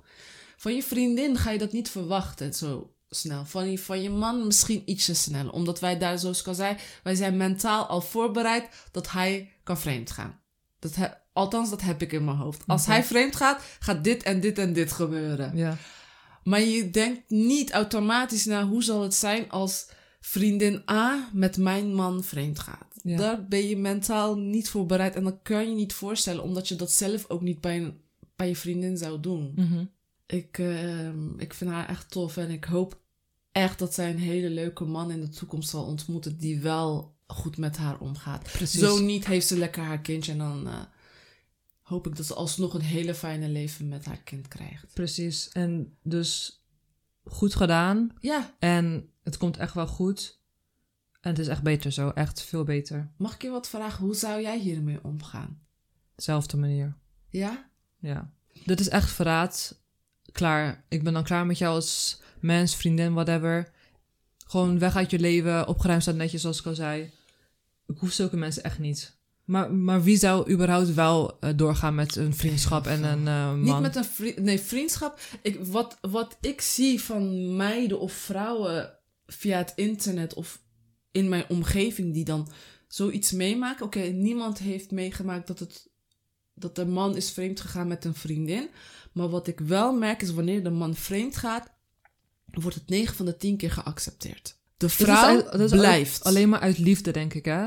Van 0.57 0.75
je 0.75 0.83
vriendin 0.83 1.37
ga 1.37 1.51
je 1.51 1.57
dat 1.57 1.71
niet 1.71 1.89
verwachten 1.89 2.53
zo 2.53 2.95
snel. 3.09 3.45
Van 3.45 3.71
je, 3.71 3.79
van 3.79 4.01
je 4.01 4.09
man 4.09 4.45
misschien 4.45 4.81
ietsje 4.85 5.13
sneller. 5.13 5.51
Omdat 5.51 5.79
wij 5.79 5.97
daar, 5.97 6.19
zoals 6.19 6.39
ik 6.39 6.47
al 6.47 6.53
zei, 6.53 6.77
wij 7.03 7.15
zijn 7.15 7.37
mentaal 7.37 7.85
al 7.85 8.01
voorbereid 8.01 8.69
dat 8.91 9.11
hij 9.11 9.51
kan 9.63 9.79
vreemd 9.79 10.11
gaan. 10.11 10.39
Dat 10.79 10.95
he- 10.95 11.11
althans, 11.35 11.69
dat 11.69 11.81
heb 11.81 12.01
ik 12.01 12.11
in 12.11 12.25
mijn 12.25 12.37
hoofd. 12.37 12.63
Als 12.67 12.85
hij 12.85 13.03
vreemd 13.03 13.35
gaat, 13.35 13.63
gaat 13.79 14.03
dit 14.03 14.23
en 14.23 14.39
dit 14.39 14.57
en 14.57 14.73
dit 14.73 14.91
gebeuren. 14.91 15.57
Ja. 15.57 15.77
Maar 16.43 16.61
je 16.61 16.89
denkt 16.89 17.29
niet 17.29 17.71
automatisch 17.71 18.45
na 18.45 18.67
hoe 18.67 18.83
zal 18.83 19.01
het 19.01 19.13
zijn 19.13 19.49
als 19.49 19.89
vriendin 20.19 20.81
A 20.89 21.29
met 21.33 21.57
mijn 21.57 21.93
man 21.93 22.23
vreemd 22.23 22.59
gaat. 22.59 22.99
Ja. 23.03 23.17
Daar 23.17 23.47
ben 23.47 23.67
je 23.67 23.77
mentaal 23.77 24.37
niet 24.37 24.69
voor 24.69 24.85
bereid 24.85 25.15
en 25.15 25.23
dat 25.23 25.39
kan 25.43 25.69
je 25.69 25.75
niet 25.75 25.93
voorstellen, 25.93 26.43
omdat 26.43 26.67
je 26.67 26.75
dat 26.75 26.91
zelf 26.91 27.29
ook 27.29 27.41
niet 27.41 27.61
bij, 27.61 27.77
een, 27.77 28.01
bij 28.35 28.47
je 28.47 28.55
vriendin 28.55 28.97
zou 28.97 29.19
doen. 29.19 29.51
Mhm. 29.55 29.85
Ik, 30.25 30.57
ehm, 30.57 31.39
ik 31.39 31.53
vind 31.53 31.71
haar 31.71 31.89
echt 31.89 32.11
tof 32.11 32.37
en 32.37 32.49
ik 32.49 32.63
hoop 32.63 32.99
echt 33.51 33.79
dat 33.79 33.93
zij 33.93 34.09
een 34.09 34.19
hele 34.19 34.49
leuke 34.49 34.83
man 34.83 35.11
in 35.11 35.21
de 35.21 35.29
toekomst 35.29 35.69
zal 35.69 35.85
ontmoeten 35.85 36.37
die 36.37 36.59
wel 36.59 37.15
goed 37.27 37.57
met 37.57 37.77
haar 37.77 37.99
omgaat. 37.99 38.51
Precies. 38.51 38.79
Zo 38.79 38.99
niet 38.99 39.27
heeft 39.27 39.47
ze 39.47 39.57
lekker 39.57 39.83
haar 39.83 40.01
kindje 40.01 40.31
en 40.31 40.37
dan 40.37 40.67
eh, 40.67 40.81
hoop 41.85 42.07
ik 42.07 42.15
dat 42.15 42.25
ze 42.25 42.33
alsnog 42.33 42.73
een 42.73 42.81
hele 42.81 43.15
fijne 43.15 43.49
leven 43.49 43.87
met 43.87 44.05
haar 44.05 44.21
kind 44.23 44.47
krijgt. 44.47 44.93
Precies. 44.93 45.49
En 45.49 45.97
dus 46.03 46.63
goed 47.23 47.55
gedaan. 47.55 48.11
Ja, 48.19 48.55
En 48.59 49.09
het 49.23 49.37
komt 49.37 49.57
echt 49.57 49.73
wel 49.73 49.87
goed. 49.87 50.39
En 51.21 51.29
het 51.29 51.39
is 51.39 51.47
echt 51.47 51.63
beter 51.63 51.91
zo. 51.91 52.09
Echt 52.09 52.41
veel 52.41 52.63
beter. 52.63 53.11
Mag 53.17 53.33
ik 53.33 53.41
je 53.41 53.49
wat 53.49 53.69
vragen? 53.69 54.03
Hoe 54.05 54.15
zou 54.15 54.41
jij 54.41 54.59
hiermee 54.59 55.03
omgaan? 55.03 55.61
Zelfde 56.15 56.57
manier. 56.57 56.97
Ja? 57.29 57.69
Ja. 57.99 58.33
Dit 58.65 58.79
is 58.79 58.89
echt 58.89 59.11
verraad. 59.11 59.81
Klaar. 60.31 60.85
Ik 60.87 61.03
ben 61.03 61.13
dan 61.13 61.23
klaar 61.23 61.45
met 61.45 61.57
jou 61.57 61.75
als 61.75 62.21
mens, 62.39 62.75
vriendin, 62.75 63.13
whatever. 63.13 63.71
Gewoon 64.37 64.79
weg 64.79 64.95
uit 64.95 65.11
je 65.11 65.19
leven. 65.19 65.67
Opgeruimd 65.67 66.01
staat 66.01 66.15
netjes, 66.15 66.41
zoals 66.41 66.59
ik 66.59 66.65
al 66.65 66.75
zei. 66.75 67.11
Ik 67.87 67.97
hoef 67.97 68.11
zulke 68.11 68.37
mensen 68.37 68.63
echt 68.63 68.79
niet. 68.79 69.17
Maar, 69.45 69.73
maar 69.73 70.03
wie 70.03 70.17
zou 70.17 70.51
überhaupt 70.51 70.93
wel 70.93 71.39
eh, 71.39 71.49
doorgaan 71.55 71.95
met 71.95 72.15
een 72.15 72.35
vriendschap 72.35 72.87
en 72.87 73.03
een 73.03 73.27
eh, 73.27 73.49
man? 73.49 73.61
Niet 73.61 73.79
met 73.79 73.95
een 73.95 74.05
vri- 74.05 74.35
nee, 74.39 74.59
vriendschap. 74.59 75.19
Ik, 75.41 75.65
wat, 75.65 75.97
wat 76.01 76.37
ik 76.41 76.61
zie 76.61 77.01
van 77.01 77.55
meiden 77.55 77.99
of 77.99 78.13
vrouwen 78.13 78.93
via 79.27 79.57
het 79.57 79.73
internet 79.75 80.33
of 80.33 80.61
in 81.11 81.29
mijn 81.29 81.45
omgeving 81.49 82.13
die 82.13 82.23
dan 82.25 82.47
zoiets 82.87 83.31
meemaken. 83.31 83.85
Oké, 83.85 83.99
niemand 83.99 84.57
heeft 84.59 84.91
meegemaakt 84.91 85.47
dat, 85.47 85.59
het, 85.59 85.89
dat 86.53 86.75
de 86.75 86.85
man 86.85 87.15
is 87.15 87.31
vreemd 87.31 87.59
gegaan 87.59 87.87
met 87.87 88.05
een 88.05 88.15
vriendin. 88.15 88.69
Maar 89.11 89.29
wat 89.29 89.47
ik 89.47 89.59
wel 89.59 89.93
merk 89.93 90.21
is 90.21 90.33
wanneer 90.33 90.63
de 90.63 90.69
man 90.69 90.95
vreemd 90.95 91.37
gaat, 91.37 91.71
wordt 92.45 92.75
het 92.75 92.89
9 92.89 93.15
van 93.15 93.25
de 93.25 93.37
10 93.37 93.57
keer 93.57 93.71
geaccepteerd. 93.71 94.57
De 94.77 94.89
vrouw 94.89 95.43
blijft. 95.69 96.23
Alleen 96.23 96.49
maar 96.49 96.59
uit 96.59 96.77
liefde, 96.77 97.11
denk 97.11 97.33
ik, 97.33 97.45
hè? 97.45 97.65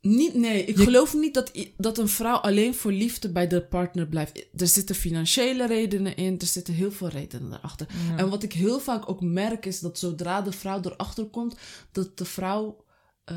Niet, 0.00 0.34
nee, 0.34 0.64
ik 0.64 0.76
Je- 0.76 0.82
geloof 0.84 1.14
niet 1.14 1.34
dat, 1.34 1.50
dat 1.76 1.98
een 1.98 2.08
vrouw 2.08 2.36
alleen 2.36 2.74
voor 2.74 2.92
liefde 2.92 3.30
bij 3.32 3.46
de 3.46 3.62
partner 3.62 4.06
blijft. 4.06 4.46
Er 4.56 4.66
zitten 4.66 4.94
financiële 4.94 5.66
redenen 5.66 6.16
in, 6.16 6.38
er 6.38 6.46
zitten 6.46 6.74
heel 6.74 6.92
veel 6.92 7.08
redenen 7.08 7.50
daarachter. 7.50 7.86
Ja. 8.08 8.16
En 8.16 8.28
wat 8.30 8.42
ik 8.42 8.52
heel 8.52 8.80
vaak 8.80 9.08
ook 9.08 9.20
merk 9.20 9.66
is 9.66 9.80
dat 9.80 9.98
zodra 9.98 10.40
de 10.42 10.52
vrouw 10.52 10.80
erachter 10.82 11.24
komt, 11.24 11.56
dat 11.92 12.18
de 12.18 12.24
vrouw 12.24 12.84
eh, 13.24 13.36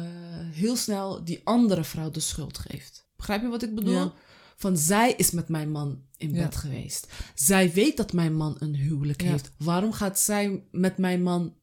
heel 0.51 0.75
snel 0.75 1.23
die 1.23 1.41
andere 1.43 1.83
vrouw 1.83 2.09
de 2.11 2.19
schuld 2.19 2.57
geeft. 2.57 3.07
Begrijp 3.15 3.41
je 3.41 3.47
wat 3.47 3.63
ik 3.63 3.75
bedoel? 3.75 3.93
Ja. 3.93 4.13
Van 4.55 4.77
zij 4.77 5.13
is 5.17 5.31
met 5.31 5.47
mijn 5.49 5.71
man 5.71 6.01
in 6.17 6.33
Ja. 6.33 6.43
bed 6.43 6.55
geweest. 6.55 7.07
Zij 7.35 7.73
weet 7.73 7.97
dat 7.97 8.13
mijn 8.13 8.35
man 8.35 8.55
een 8.59 8.75
huwelijk 8.75 9.21
heeft. 9.21 9.51
Waarom 9.57 9.91
gaat 9.91 10.19
zij 10.19 10.63
met 10.71 10.97
mijn 10.97 11.23
man 11.23 11.53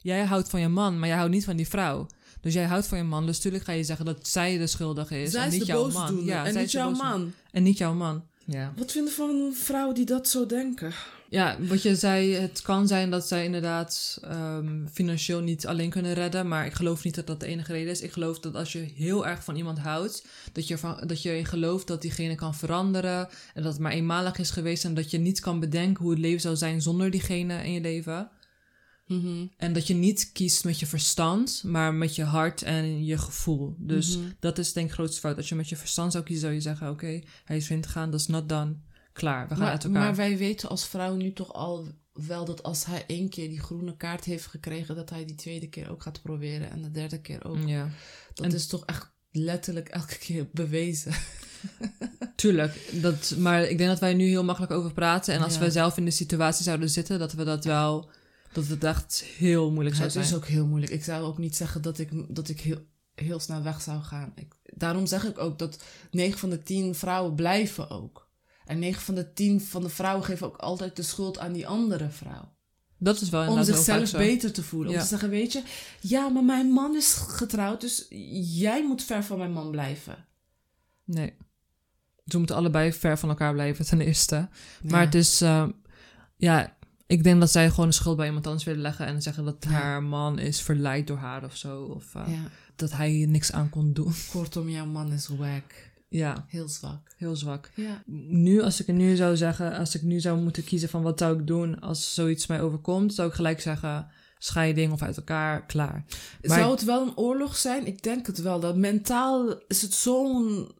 Jij 0.00 0.24
houdt 0.24 0.48
van 0.48 0.60
je 0.60 0.68
man, 0.68 0.98
maar 0.98 1.08
jij 1.08 1.16
houdt 1.16 1.32
niet 1.32 1.44
van 1.44 1.56
die 1.56 1.68
vrouw. 1.68 2.06
Dus 2.40 2.54
jij 2.54 2.64
houdt 2.64 2.86
van 2.86 2.98
je 2.98 3.04
man, 3.04 3.26
dus 3.26 3.36
natuurlijk 3.36 3.64
ga 3.64 3.72
je 3.72 3.84
zeggen 3.84 4.04
dat 4.04 4.28
zij 4.28 4.58
de 4.58 4.66
schuldige 4.66 5.22
is. 5.22 5.30
zij 5.30 5.40
en 5.40 5.46
is 5.46 5.52
niet 5.52 5.60
de 5.60 5.66
jouw 5.66 5.90
man. 5.90 6.24
Ja, 6.24 6.44
en 6.44 6.52
zij 6.52 6.62
niet 6.62 6.70
jouw 6.70 6.90
man. 6.90 7.32
En 7.50 7.62
niet 7.62 7.78
jouw 7.78 7.94
man. 7.94 8.22
Ja. 8.44 8.72
Wat 8.76 8.92
vinden 8.92 9.12
van 9.12 9.52
vrouwen 9.54 9.94
die 9.94 10.04
dat 10.04 10.28
zo 10.28 10.46
denken? 10.46 10.92
Ja, 11.30 11.56
wat 11.60 11.82
je 11.82 11.96
zei, 11.96 12.34
het 12.34 12.62
kan 12.62 12.86
zijn 12.86 13.10
dat 13.10 13.28
zij 13.28 13.44
inderdaad 13.44 14.18
ehm, 14.22 14.86
financieel 14.92 15.40
niet 15.40 15.66
alleen 15.66 15.90
kunnen 15.90 16.14
redden. 16.14 16.48
Maar 16.48 16.66
ik 16.66 16.72
geloof 16.72 17.04
niet 17.04 17.14
dat 17.14 17.26
dat 17.26 17.40
de 17.40 17.46
enige 17.46 17.72
reden 17.72 17.90
is. 17.90 18.00
Ik 18.00 18.12
geloof 18.12 18.40
dat 18.40 18.54
als 18.54 18.72
je 18.72 18.78
heel 18.78 19.26
erg 19.26 19.44
van 19.44 19.56
iemand 19.56 19.78
houdt, 19.78 20.24
dat 20.52 20.68
je, 20.68 20.78
van, 20.78 21.02
dat 21.06 21.22
je 21.22 21.44
gelooft 21.44 21.86
dat 21.86 22.02
diegene 22.02 22.34
kan 22.34 22.54
veranderen. 22.54 23.28
En 23.54 23.62
dat 23.62 23.72
het 23.72 23.80
maar 23.80 23.92
eenmalig 23.92 24.38
is 24.38 24.50
geweest. 24.50 24.84
En 24.84 24.94
dat 24.94 25.10
je 25.10 25.18
niet 25.18 25.40
kan 25.40 25.60
bedenken 25.60 26.02
hoe 26.02 26.12
het 26.12 26.20
leven 26.20 26.40
zou 26.40 26.56
zijn 26.56 26.82
zonder 26.82 27.10
diegene 27.10 27.64
in 27.64 27.72
je 27.72 27.80
leven. 27.80 28.28
Mhm. 29.08 29.46
En 29.56 29.72
dat 29.72 29.86
je 29.86 29.94
niet 29.94 30.30
kiest 30.32 30.64
met 30.64 30.78
je 30.80 30.86
verstand, 30.86 31.62
maar 31.64 31.94
met 31.94 32.14
je 32.16 32.24
hart 32.24 32.62
en 32.62 33.04
je 33.04 33.18
gevoel. 33.18 33.74
Dus 33.78 34.16
Mhm. 34.16 34.26
dat 34.40 34.58
is 34.58 34.72
denk 34.72 34.86
ik 34.86 34.92
de 34.92 34.98
grootste 34.98 35.20
fout. 35.20 35.36
Als 35.36 35.48
je 35.48 35.54
met 35.54 35.68
je 35.68 35.76
verstand 35.76 36.12
zou 36.12 36.24
kiezen, 36.24 36.42
zou 36.44 36.54
je 36.54 36.60
zeggen: 36.60 36.90
Oké, 36.90 37.20
hij 37.44 37.56
is 37.56 37.66
vreemd 37.66 37.86
gegaan, 37.86 38.10
dat 38.10 38.20
is 38.20 38.26
not 38.26 38.48
done. 38.48 38.76
Klaar, 39.12 39.42
we 39.48 39.54
gaan 39.54 39.62
Maar, 39.62 39.70
uit 39.72 39.84
elkaar. 39.84 40.02
maar 40.02 40.14
wij 40.14 40.36
weten 40.38 40.68
als 40.68 40.86
vrouw 40.86 41.14
nu 41.16 41.32
toch 41.32 41.52
al 41.52 41.86
wel 42.12 42.44
dat 42.44 42.62
als 42.62 42.84
hij 42.84 43.04
één 43.06 43.28
keer 43.28 43.48
die 43.48 43.60
groene 43.60 43.96
kaart 43.96 44.24
heeft 44.24 44.46
gekregen, 44.46 44.96
dat 44.96 45.10
hij 45.10 45.24
die 45.24 45.34
tweede 45.36 45.68
keer 45.68 45.90
ook 45.90 46.02
gaat 46.02 46.22
proberen 46.22 46.70
en 46.70 46.82
de 46.82 46.90
derde 46.90 47.20
keer 47.20 47.44
ook. 47.44 47.58
Ja. 47.66 47.88
Dat 48.34 48.46
En- 48.46 48.52
is 48.52 48.66
toch 48.66 48.84
echt 48.86 49.10
letterlijk 49.30 49.88
elke 49.88 50.18
keer 50.18 50.48
bewezen. 50.62 51.12
Tuurlijk, 52.36 52.90
dat, 53.02 53.34
maar 53.38 53.62
ik 53.62 53.78
denk 53.78 53.90
dat 53.90 53.98
wij 53.98 54.14
nu 54.14 54.24
heel 54.28 54.44
makkelijk 54.44 54.72
over 54.72 54.92
praten. 54.92 55.34
En 55.34 55.42
als 55.42 55.54
Ja. 55.54 55.60
wij 55.60 55.70
zelf 55.70 55.96
in 55.96 56.04
de 56.04 56.10
situatie 56.10 56.64
zouden 56.64 56.90
zitten, 56.90 57.18
dat 57.18 57.32
we 57.32 57.44
dat 57.44 57.64
wel, 57.64 58.10
dat 58.52 58.66
het 58.66 58.84
echt 58.84 59.22
heel 59.24 59.70
moeilijk 59.70 59.94
zou 59.96 60.04
Het 60.08 60.12
zijn. 60.16 60.24
is 60.26 60.34
ook 60.34 60.46
heel 60.46 60.66
moeilijk. 60.66 60.92
Ik 60.92 61.04
zou 61.04 61.24
ook 61.24 61.38
niet 61.38 61.56
zeggen 61.56 61.82
dat 61.82 61.98
ik, 61.98 62.34
dat 62.34 62.48
ik 62.48 62.60
heel, 62.60 62.78
heel 63.14 63.40
snel 63.40 63.62
weg 63.62 63.80
zou 63.80 64.02
gaan. 64.02 64.32
Ik, 64.34 64.54
daarom 64.64 65.06
zeg 65.06 65.24
ik 65.24 65.38
ook 65.38 65.58
dat 65.58 65.82
9 66.10 66.38
van 66.38 66.50
de 66.50 66.62
10 66.62 66.94
vrouwen 66.94 67.34
blijven 67.34 67.90
ook. 67.90 68.28
En 68.64 68.78
9 68.78 69.02
van 69.02 69.14
de 69.14 69.32
10 69.32 69.60
van 69.60 69.82
de 69.82 69.88
vrouwen 69.88 70.24
geven 70.24 70.46
ook 70.46 70.56
altijd 70.56 70.96
de 70.96 71.02
schuld 71.02 71.38
aan 71.38 71.52
die 71.52 71.66
andere 71.66 72.10
vrouw. 72.10 72.56
Dat 73.00 73.20
is 73.20 73.28
wel 73.28 73.52
Om 73.52 73.64
zichzelf 73.64 74.12
beter 74.12 74.52
te 74.52 74.62
voelen. 74.62 74.92
Om 74.92 74.98
te 74.98 75.06
zeggen, 75.06 75.30
weet 75.30 75.52
je, 75.52 75.62
ja, 76.00 76.28
maar 76.28 76.44
mijn 76.44 76.66
man 76.66 76.96
is 76.96 77.12
getrouwd, 77.14 77.80
dus 77.80 78.06
jij 78.58 78.86
moet 78.86 79.02
ver 79.02 79.24
van 79.24 79.38
mijn 79.38 79.52
man 79.52 79.70
blijven. 79.70 80.26
Nee. 81.04 81.34
Dus 82.24 82.32
we 82.32 82.38
moeten 82.38 82.56
allebei 82.56 82.92
ver 82.92 83.18
van 83.18 83.28
elkaar 83.28 83.52
blijven, 83.52 83.86
ten 83.86 84.00
eerste. 84.00 84.48
Maar 84.82 85.00
Ja. 85.00 85.04
het 85.04 85.14
is, 85.14 85.40
eh, 85.40 85.68
ja, 86.36 86.76
ik 87.08 87.22
denk 87.24 87.40
dat 87.40 87.50
zij 87.50 87.70
gewoon 87.70 87.86
de 87.88 87.94
schuld 87.94 88.16
bij 88.16 88.26
iemand 88.26 88.46
anders 88.46 88.64
willen 88.64 88.80
leggen 88.80 89.06
en 89.06 89.22
zeggen 89.22 89.44
dat 89.44 89.56
Ja. 89.60 89.70
haar 89.70 90.02
man 90.02 90.38
is 90.38 90.60
verleid 90.60 91.06
door 91.06 91.16
haar 91.16 91.44
of 91.44 91.56
zo. 91.56 91.82
Of 91.82 92.14
eh, 92.14 92.22
ja. 92.28 92.50
dat 92.76 92.92
hij 92.92 93.24
niks 93.28 93.52
aan 93.52 93.68
kon 93.70 93.92
doen. 93.92 94.12
Kortom, 94.32 94.68
jouw 94.68 94.86
man 94.86 95.12
is 95.12 95.28
wack. 95.28 95.72
ja, 96.08 96.44
Heel 96.48 96.68
zwak. 96.68 97.10
heel 97.16 97.36
zwak. 97.36 97.70
Ja. 97.74 98.02
Nu, 98.28 98.62
als 98.62 98.80
ik 98.80 98.86
het 98.86 98.96
nu 98.96 99.16
zou 99.16 99.36
zeggen, 99.36 99.76
als 99.78 99.94
ik 99.94 100.02
nu 100.02 100.20
zou 100.20 100.40
moeten 100.40 100.64
kiezen 100.64 100.88
van 100.88 101.02
wat 101.02 101.18
zou 101.18 101.38
ik 101.40 101.46
doen 101.46 101.80
als 101.80 102.14
zoiets 102.14 102.46
mij 102.46 102.60
overkomt, 102.60 103.14
zou 103.14 103.28
ik 103.28 103.34
gelijk 103.34 103.60
zeggen 103.60 104.06
scheiding 104.38 104.92
of 104.92 105.02
uit 105.02 105.16
elkaar, 105.16 105.66
klaar. 105.66 106.04
Maar- 106.42 106.58
Zou 106.58 106.70
het 106.70 106.84
wel 106.84 107.02
een 107.06 107.16
oorlog 107.16 107.56
zijn? 107.56 107.86
Ik 107.86 108.02
denk 108.02 108.26
het 108.26 108.38
wel. 108.38 108.60
Dat 108.60 108.76
mentaal 108.76 109.54
is 109.68 109.82
het 109.82 109.94
zo'n... 109.94 110.70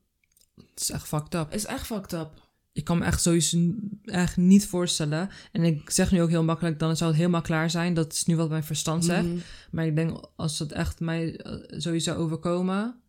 Het 0.57 0.81
is 0.81 0.91
echt 0.91 1.07
fucked 1.09 1.35
up. 1.35 1.53
Is 1.55 1.67
echt 1.67 1.87
fucked 1.87 2.12
up. 2.12 2.31
Ik 2.79 2.85
kan 2.85 2.99
me 2.99 3.05
echt 3.05 3.23
sowieso 3.23 3.75
echt 4.05 4.37
niet 4.37 4.67
voorstellen. 4.67 5.31
En 5.53 5.62
ik 5.62 5.91
zeg 5.91 6.11
nu 6.12 6.23
ook 6.23 6.29
heel 6.29 6.45
makkelijk, 6.45 6.79
dan 6.79 6.97
zou 6.97 7.11
het 7.11 7.19
helemaal 7.19 7.41
klaar 7.43 7.71
zijn. 7.71 7.95
Dat 7.95 8.12
is 8.12 8.25
nu 8.25 8.37
wat 8.37 8.49
mijn 8.49 8.64
verstand 8.64 9.05
zegt. 9.05 9.25
Mhm. 9.25 9.37
Maar 9.71 9.87
ik 9.87 9.97
denk, 9.97 10.29
als 10.37 10.59
het 10.59 10.73
echt 10.73 11.01
mij 11.01 11.37
eh, 11.37 11.81
sowieso 11.81 12.14
overkomen, 12.14 13.01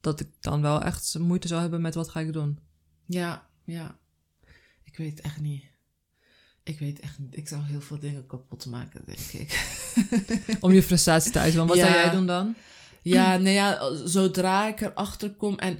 dat 0.00 0.20
ik 0.20 0.28
dan 0.40 0.62
wel 0.62 0.82
echt 0.82 1.18
moeite 1.18 1.48
zou 1.48 1.60
hebben 1.60 1.80
met 1.80 1.94
wat 1.94 2.08
ga 2.08 2.20
ik 2.20 2.32
doen. 2.32 2.58
Ja, 3.06 3.46
ja. 3.64 3.98
Ik 4.84 4.96
weet 4.96 5.10
het 5.10 5.20
echt 5.20 5.40
niet. 5.40 5.64
Ik 6.62 6.78
weet 6.78 7.00
echt 7.00 7.18
niet. 7.18 7.36
Ik 7.36 7.48
zou 7.48 7.62
heel 7.62 7.80
veel 7.80 7.98
dingen 7.98 8.26
kapot 8.26 8.66
maken, 8.66 9.02
denk 9.06 9.18
ik. 9.32 9.76
Om 10.60 10.72
je 10.72 10.82
frustratie 10.82 11.32
te 11.32 11.38
uiten. 11.38 11.58
Want 11.58 11.70
wat 11.70 11.78
Ja. 11.78 11.86
zou 11.86 11.96
jij 11.98 12.10
doen 12.10 12.26
dan? 12.26 12.54
Ja, 13.02 13.36
nee, 13.36 13.54
ja, 13.54 13.94
zodra 14.06 14.68
ik 14.68 14.80
erachter 14.80 15.30
kom 15.34 15.58
en 15.58 15.78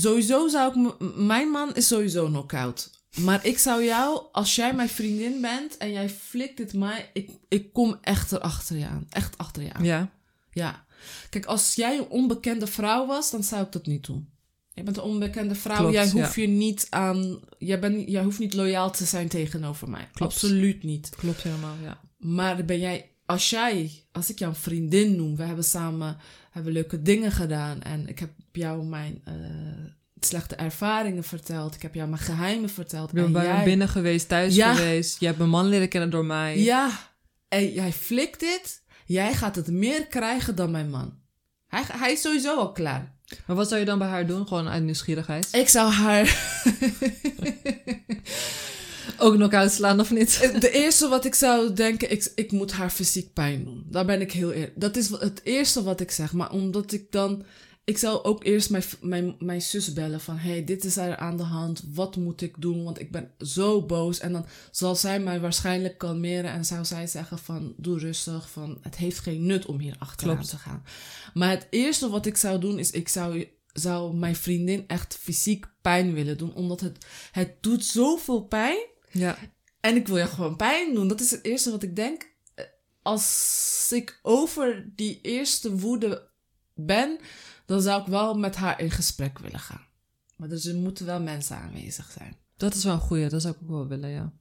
sowieso 0.00 0.48
zou 0.48 0.88
ik, 0.88 1.00
mijn 1.16 1.48
man 1.48 1.74
is 1.74 1.86
sowieso 1.86 2.26
knock-out. 2.26 2.90
Maar 3.20 3.46
ik 3.46 3.58
zou 3.58 3.84
jou, 3.84 4.22
als 4.32 4.54
jij 4.54 4.74
mijn 4.74 4.88
vriendin 4.88 5.40
bent 5.40 5.76
en 5.76 5.92
jij 5.92 6.08
flikt 6.08 6.58
het 6.58 6.72
mij, 6.72 7.10
ik, 7.12 7.30
ik 7.48 7.72
kom 7.72 7.98
echt 8.00 8.32
erachter 8.32 8.76
je 8.76 8.86
aan. 8.86 9.06
Echt 9.10 9.38
achter 9.38 9.62
je 9.62 9.72
aan. 9.72 9.84
Ja. 9.84 10.10
Ja. 10.50 10.86
Kijk, 11.30 11.46
als 11.46 11.74
jij 11.74 11.98
een 11.98 12.08
onbekende 12.08 12.66
vrouw 12.66 13.06
was, 13.06 13.30
dan 13.30 13.44
zou 13.44 13.64
ik 13.64 13.72
dat 13.72 13.86
niet 13.86 14.06
doen. 14.06 14.28
Je 14.74 14.82
bent 14.82 14.96
een 14.96 15.02
onbekende 15.02 15.54
vrouw. 15.54 15.76
Klopt, 15.76 15.92
jij 15.92 16.06
ja. 16.06 16.10
hoeft 16.10 16.34
je 16.34 16.46
niet 16.46 16.86
aan. 16.90 17.40
Jij, 17.58 17.78
bent, 17.78 18.08
jij 18.08 18.22
hoeft 18.22 18.38
niet 18.38 18.54
loyaal 18.54 18.90
te 18.90 19.04
zijn 19.04 19.28
tegenover 19.28 19.90
mij. 19.90 20.08
Klopt. 20.12 20.32
Absoluut 20.32 20.82
niet. 20.82 21.10
Klopt 21.16 21.42
helemaal, 21.42 21.74
ja. 21.82 22.00
Maar 22.18 22.64
ben 22.64 22.78
jij, 22.78 23.10
als 23.30 23.50
jij, 23.50 23.90
als 24.12 24.30
ik 24.30 24.38
jou 24.38 24.50
een 24.52 24.60
vriendin 24.60 25.16
noem, 25.16 25.36
we 25.36 25.42
hebben 25.42 25.64
samen 25.64 26.16
hebben 26.50 26.72
leuke 26.72 27.02
dingen 27.02 27.32
gedaan 27.32 27.82
en 27.82 28.08
ik 28.08 28.18
heb 28.18 28.30
jou 28.52 28.84
mijn 28.84 29.20
eh, 29.24 29.34
slechte 30.20 30.54
ervaringen 30.54 31.24
verteld, 31.24 31.74
ik 31.74 31.82
heb 31.82 31.94
jou 31.94 32.08
mijn 32.08 32.22
geheimen 32.22 32.70
verteld. 32.70 33.08
Ik 33.08 33.14
ben 33.14 33.24
en 33.24 33.32
bij 33.32 33.44
jij, 33.44 33.58
me 33.58 33.64
binnen 33.64 33.88
geweest, 33.88 34.28
thuis 34.28 34.54
Ja. 34.54 34.74
geweest. 34.74 35.20
Je 35.20 35.26
hebt 35.26 35.38
mijn 35.38 35.50
man 35.50 35.66
leren 35.66 35.88
kennen 35.88 36.10
door 36.10 36.24
mij. 36.24 36.58
Ja, 36.58 36.90
en 37.48 37.72
jij 37.72 37.92
flikt 37.92 38.40
dit, 38.40 38.82
jij 39.06 39.34
gaat 39.34 39.56
het 39.56 39.66
meer 39.70 40.06
krijgen 40.06 40.54
dan 40.54 40.70
mijn 40.70 40.90
man. 40.90 41.14
Hij, 41.66 41.82
hij 41.92 42.12
is 42.12 42.20
sowieso 42.20 42.56
al 42.58 42.72
klaar. 42.72 43.16
Maar 43.46 43.56
wat 43.56 43.68
zou 43.68 43.80
je 43.80 43.86
dan 43.86 43.98
bij 43.98 44.08
haar 44.08 44.26
doen? 44.26 44.46
Gewoon 44.46 44.68
uit 44.68 44.82
nieuwsgierigheid? 44.82 45.48
Ik 45.52 45.68
zou 45.68 45.90
haar. 45.92 46.24
Ook 49.18 49.34
knock-out 49.34 49.72
slaan 49.72 50.00
of 50.00 50.10
niet? 50.10 50.60
De 50.60 50.70
eerste 50.70 51.08
wat 51.08 51.24
ik 51.24 51.34
zou 51.34 51.72
denken, 51.72 52.10
ik, 52.10 52.32
ik 52.34 52.52
moet 52.52 52.72
haar 52.72 52.90
fysiek 52.90 53.32
pijn 53.32 53.64
doen. 53.64 53.84
Daar 53.90 54.04
ben 54.04 54.20
ik 54.20 54.32
heel 54.32 54.52
eerlijk. 54.52 54.80
Dat 54.80 54.96
is 54.96 55.08
het 55.08 55.40
eerste 55.44 55.82
wat 55.82 56.00
ik 56.00 56.10
zeg. 56.10 56.32
Maar 56.32 56.52
omdat 56.52 56.92
ik 56.92 57.12
dan. 57.12 57.44
Ik 57.84 57.98
zou 57.98 58.22
ook 58.22 58.44
eerst 58.44 58.70
mijn, 58.70 58.82
mijn, 59.00 59.36
mijn 59.38 59.62
zus 59.62 59.92
bellen 59.92 60.20
van... 60.20 60.36
hey, 60.36 60.64
dit 60.64 60.84
is 60.84 60.96
er 60.96 61.16
aan 61.16 61.36
de 61.36 61.42
hand. 61.42 61.82
Wat 61.94 62.16
moet 62.16 62.40
ik 62.40 62.54
doen? 62.58 62.84
Want 62.84 63.00
ik 63.00 63.10
ben 63.10 63.30
zo 63.38 63.82
boos. 63.82 64.18
En 64.18 64.32
dan 64.32 64.46
zal 64.70 64.96
zij 64.96 65.20
mij 65.20 65.40
waarschijnlijk 65.40 65.98
kalmeren... 65.98 66.50
en 66.50 66.64
zou 66.64 66.84
zij 66.84 67.06
zeggen 67.06 67.38
van... 67.38 67.74
doe 67.76 67.98
rustig, 67.98 68.50
van... 68.50 68.78
het 68.82 68.96
heeft 68.96 69.18
geen 69.18 69.46
nut 69.46 69.66
om 69.66 69.78
hier 69.78 69.96
achteraan 69.98 70.34
Klopt. 70.34 70.50
te 70.50 70.56
gaan. 70.56 70.82
Maar 71.34 71.50
het 71.50 71.66
eerste 71.70 72.08
wat 72.08 72.26
ik 72.26 72.36
zou 72.36 72.60
doen... 72.60 72.78
is 72.78 72.90
ik 72.90 73.08
zou, 73.08 73.48
zou 73.72 74.16
mijn 74.16 74.36
vriendin 74.36 74.84
echt 74.86 75.18
fysiek 75.20 75.66
pijn 75.82 76.14
willen 76.14 76.38
doen. 76.38 76.54
Omdat 76.54 76.80
het, 76.80 77.04
het 77.32 77.54
doet 77.60 77.84
zoveel 77.84 78.40
pijn... 78.40 78.86
Ja. 79.10 79.38
En 79.80 79.96
ik 79.96 80.06
wil 80.06 80.16
je 80.16 80.26
gewoon 80.26 80.56
pijn 80.56 80.94
doen. 80.94 81.08
Dat 81.08 81.20
is 81.20 81.30
het 81.30 81.44
eerste 81.44 81.70
wat 81.70 81.82
ik 81.82 81.96
denk. 81.96 82.30
Als 83.02 83.88
ik 83.94 84.18
over 84.22 84.90
die 84.94 85.20
eerste 85.20 85.76
woede 85.76 86.28
ben, 86.74 87.18
dan 87.66 87.82
zou 87.82 88.00
ik 88.00 88.06
wel 88.06 88.38
met 88.38 88.56
haar 88.56 88.80
in 88.80 88.90
gesprek 88.90 89.38
willen 89.38 89.60
gaan. 89.60 89.86
Maar 90.36 90.48
dus 90.48 90.64
er 90.64 90.74
moeten 90.74 91.06
wel 91.06 91.20
mensen 91.20 91.56
aanwezig 91.56 92.10
zijn. 92.10 92.36
Dat 92.56 92.74
is 92.74 92.84
wel 92.84 92.92
een 92.92 93.00
goeie. 93.00 93.28
Dat 93.28 93.42
zou 93.42 93.54
ik 93.54 93.62
ook 93.62 93.68
wel 93.68 93.86
willen, 93.86 94.10
ja. 94.10 94.32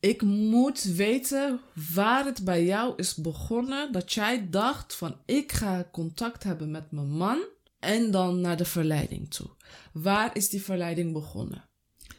Ik 0.00 0.22
moet 0.22 0.82
weten 0.82 1.60
waar 1.94 2.24
het 2.24 2.44
bij 2.44 2.64
jou 2.64 2.92
is 2.96 3.14
begonnen. 3.14 3.92
Dat 3.92 4.12
jij 4.12 4.50
dacht 4.50 4.94
van 4.94 5.16
ik 5.24 5.52
ga 5.52 5.88
contact 5.92 6.42
hebben 6.42 6.70
met 6.70 6.90
mijn 6.90 7.10
man. 7.10 7.44
En 7.78 8.10
dan 8.10 8.40
naar 8.40 8.56
de 8.56 8.64
verleiding 8.64 9.30
toe. 9.30 9.50
Waar 9.92 10.36
is 10.36 10.48
die 10.48 10.62
verleiding 10.62 11.12
begonnen? 11.12 11.68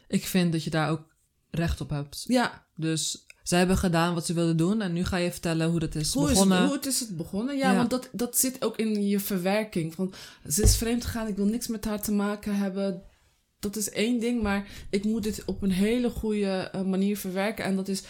Ik 0.08 0.26
vind 0.26 0.52
dat 0.52 0.64
je 0.64 0.70
daar 0.70 0.90
ook 0.90 1.11
recht 1.52 1.80
op 1.80 1.90
hebt. 1.90 2.24
Ja, 2.28 2.66
Dus 2.76 3.26
zij 3.42 3.58
hebben 3.58 3.76
gedaan 3.78 4.14
wat 4.14 4.26
ze 4.26 4.32
wilden 4.32 4.56
doen. 4.56 4.80
En 4.80 4.92
nu 4.92 5.04
ga 5.04 5.16
je 5.16 5.30
vertellen 5.30 5.70
hoe 5.70 5.80
dat 5.80 5.94
is 5.94 6.12
Hoe 6.14 6.24
is, 6.26 6.32
begonnen. 6.32 6.56
het, 6.58 6.66
hoe 6.66 6.76
het 6.76 6.86
is 6.86 7.00
het 7.00 7.16
begonnen? 7.16 7.56
Ja, 7.56 7.70
Ja. 7.70 7.76
want 7.76 7.90
dat, 7.90 8.08
dat 8.12 8.38
zit 8.38 8.64
ook 8.64 8.76
in 8.76 9.08
je 9.08 9.20
verwerking. 9.20 9.94
Van, 9.94 10.14
ze 10.48 10.62
is 10.62 10.76
vreemd 10.76 11.04
gegaan, 11.04 11.26
ik 11.26 11.36
wil 11.36 11.46
niks 11.46 11.66
met 11.66 11.84
haar 11.84 12.02
te 12.02 12.12
maken 12.12 12.56
hebben. 12.56 13.02
Dat 13.58 13.76
is 13.76 13.90
één 13.90 14.20
ding, 14.20 14.42
maar 14.42 14.68
ik 14.90 15.04
moet 15.04 15.22
dit 15.22 15.44
op 15.44 15.62
een 15.62 15.70
hele 15.72 16.10
goede 16.10 16.46
eh, 16.72 16.82
manier 16.82 17.16
verwerken. 17.18 17.64
En 17.64 17.76
dat 17.76 17.88
is, 17.88 18.02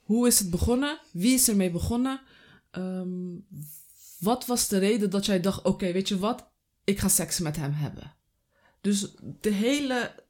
hoe 0.00 0.26
is 0.26 0.38
het 0.38 0.50
begonnen? 0.50 0.98
Wie 1.12 1.34
is 1.34 1.48
ermee 1.48 1.70
begonnen? 1.70 2.20
Ehm, 2.70 3.08
wat 4.18 4.46
was 4.46 4.68
de 4.68 4.78
reden 4.78 5.10
dat 5.10 5.26
jij 5.26 5.40
dacht, 5.40 5.62
oké, 5.62 5.92
weet 5.92 6.08
je 6.08 6.18
wat? 6.18 6.50
Ik 6.84 6.98
ga 6.98 7.08
seks 7.08 7.38
met 7.38 7.56
hem 7.56 7.72
hebben. 7.72 8.14
Dus 8.80 9.06
de 9.40 9.50
hele... 9.52 10.20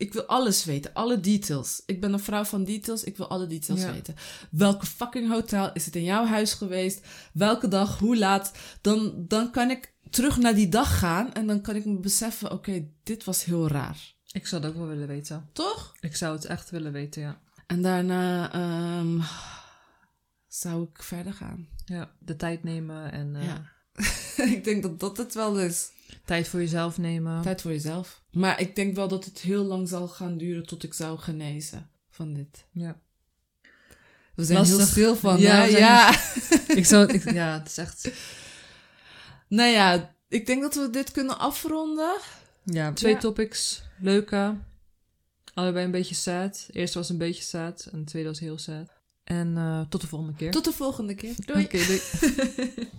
Ik 0.00 0.12
wil 0.12 0.24
alles 0.24 0.64
weten, 0.64 0.92
alle 0.94 1.20
details. 1.20 1.82
Ik 1.86 2.00
ben 2.00 2.12
een 2.12 2.20
vrouw 2.20 2.44
van 2.44 2.64
details, 2.64 3.04
ik 3.04 3.16
wil 3.16 3.28
alle 3.28 3.46
details 3.46 3.80
Ja. 3.80 3.92
weten. 3.92 4.14
Welke 4.50 4.86
fucking 4.86 5.30
hotel 5.30 5.72
is 5.72 5.84
het 5.84 5.96
in 5.96 6.04
jouw 6.04 6.24
huis 6.24 6.52
geweest? 6.52 7.06
Welke 7.32 7.68
dag? 7.68 7.98
Hoe 7.98 8.16
laat? 8.18 8.52
Dan, 8.80 9.14
dan 9.28 9.50
kan 9.50 9.70
ik 9.70 9.94
terug 10.10 10.36
naar 10.38 10.54
die 10.54 10.68
dag 10.68 10.98
gaan 10.98 11.32
en 11.32 11.46
dan 11.46 11.60
kan 11.60 11.76
ik 11.76 11.84
me 11.84 11.98
beseffen: 11.98 12.50
oké, 12.52 12.86
dit 13.02 13.24
was 13.24 13.44
heel 13.44 13.68
raar. 13.68 14.14
Ik 14.32 14.46
zou 14.46 14.62
het 14.62 14.70
ook 14.70 14.76
wel 14.78 14.86
willen 14.86 15.08
weten. 15.08 15.48
Toch? 15.52 15.92
Ik 16.00 16.16
zou 16.16 16.34
het 16.34 16.44
echt 16.44 16.70
willen 16.70 16.92
weten, 16.92 17.22
ja. 17.22 17.40
En 17.66 17.82
daarna 17.82 18.52
ehm, 18.52 19.20
zou 20.48 20.82
ik 20.92 21.02
verder 21.02 21.32
gaan. 21.34 21.68
Ja, 21.84 22.10
de 22.18 22.36
tijd 22.36 22.62
nemen 22.62 23.12
en... 23.12 23.36
eh, 23.36 23.44
Ja. 23.44 23.62
ik 24.56 24.64
denk 24.64 24.82
dat 24.82 25.00
dat 25.00 25.16
het 25.16 25.34
wel 25.34 25.58
is. 25.58 25.90
Tijd 26.24 26.48
voor 26.48 26.60
jezelf 26.60 26.98
nemen. 26.98 27.42
Tijd 27.42 27.60
voor 27.60 27.70
jezelf. 27.70 28.22
Maar 28.30 28.60
ik 28.60 28.76
denk 28.76 28.94
wel 28.94 29.08
dat 29.08 29.24
het 29.24 29.38
heel 29.40 29.64
lang 29.64 29.88
zal 29.88 30.08
gaan 30.08 30.38
duren 30.38 30.66
tot 30.66 30.82
ik 30.82 30.94
zou 30.94 31.18
genezen 31.18 31.90
van 32.10 32.34
dit. 32.34 32.64
Ja. 32.72 33.00
We 34.34 34.44
zijn 34.44 34.64
heel 34.64 34.76
Lastig. 34.76 34.90
stil 34.92 35.16
van. 35.16 35.38
Ja, 35.40 35.64
Ja, 35.64 36.14
ik 36.80 36.86
zou, 36.86 37.12
ik, 37.12 37.30
ja, 37.32 37.58
het 37.58 37.68
is 37.68 37.78
echt... 37.78 38.10
nou 39.48 39.68
ja, 39.70 40.14
ik 40.28 40.46
denk 40.46 40.62
dat 40.62 40.74
we 40.74 40.90
dit 40.90 41.10
kunnen 41.10 41.38
afronden. 41.38 42.16
Ja, 42.64 42.92
twee 42.92 43.12
Ja. 43.12 43.18
topics. 43.18 43.82
Leuke. 44.00 44.56
Allebei 45.54 45.84
een 45.84 45.90
beetje 45.90 46.14
sad. 46.14 46.64
De 46.66 46.78
eerste 46.78 46.98
was 46.98 47.08
een 47.08 47.18
beetje 47.18 47.42
sad. 47.42 47.88
En 47.92 47.98
de 47.98 48.04
tweede 48.04 48.28
was 48.28 48.40
heel 48.40 48.58
sad. 48.58 48.88
En 49.24 49.56
eh, 49.56 49.80
tot 49.88 50.00
de 50.00 50.06
volgende 50.06 50.34
keer. 50.34 50.50
Tot 50.50 50.64
de 50.64 50.72
volgende 50.72 51.14
keer. 51.14 51.34
Doei. 51.46 51.66
Doei. 51.68 52.00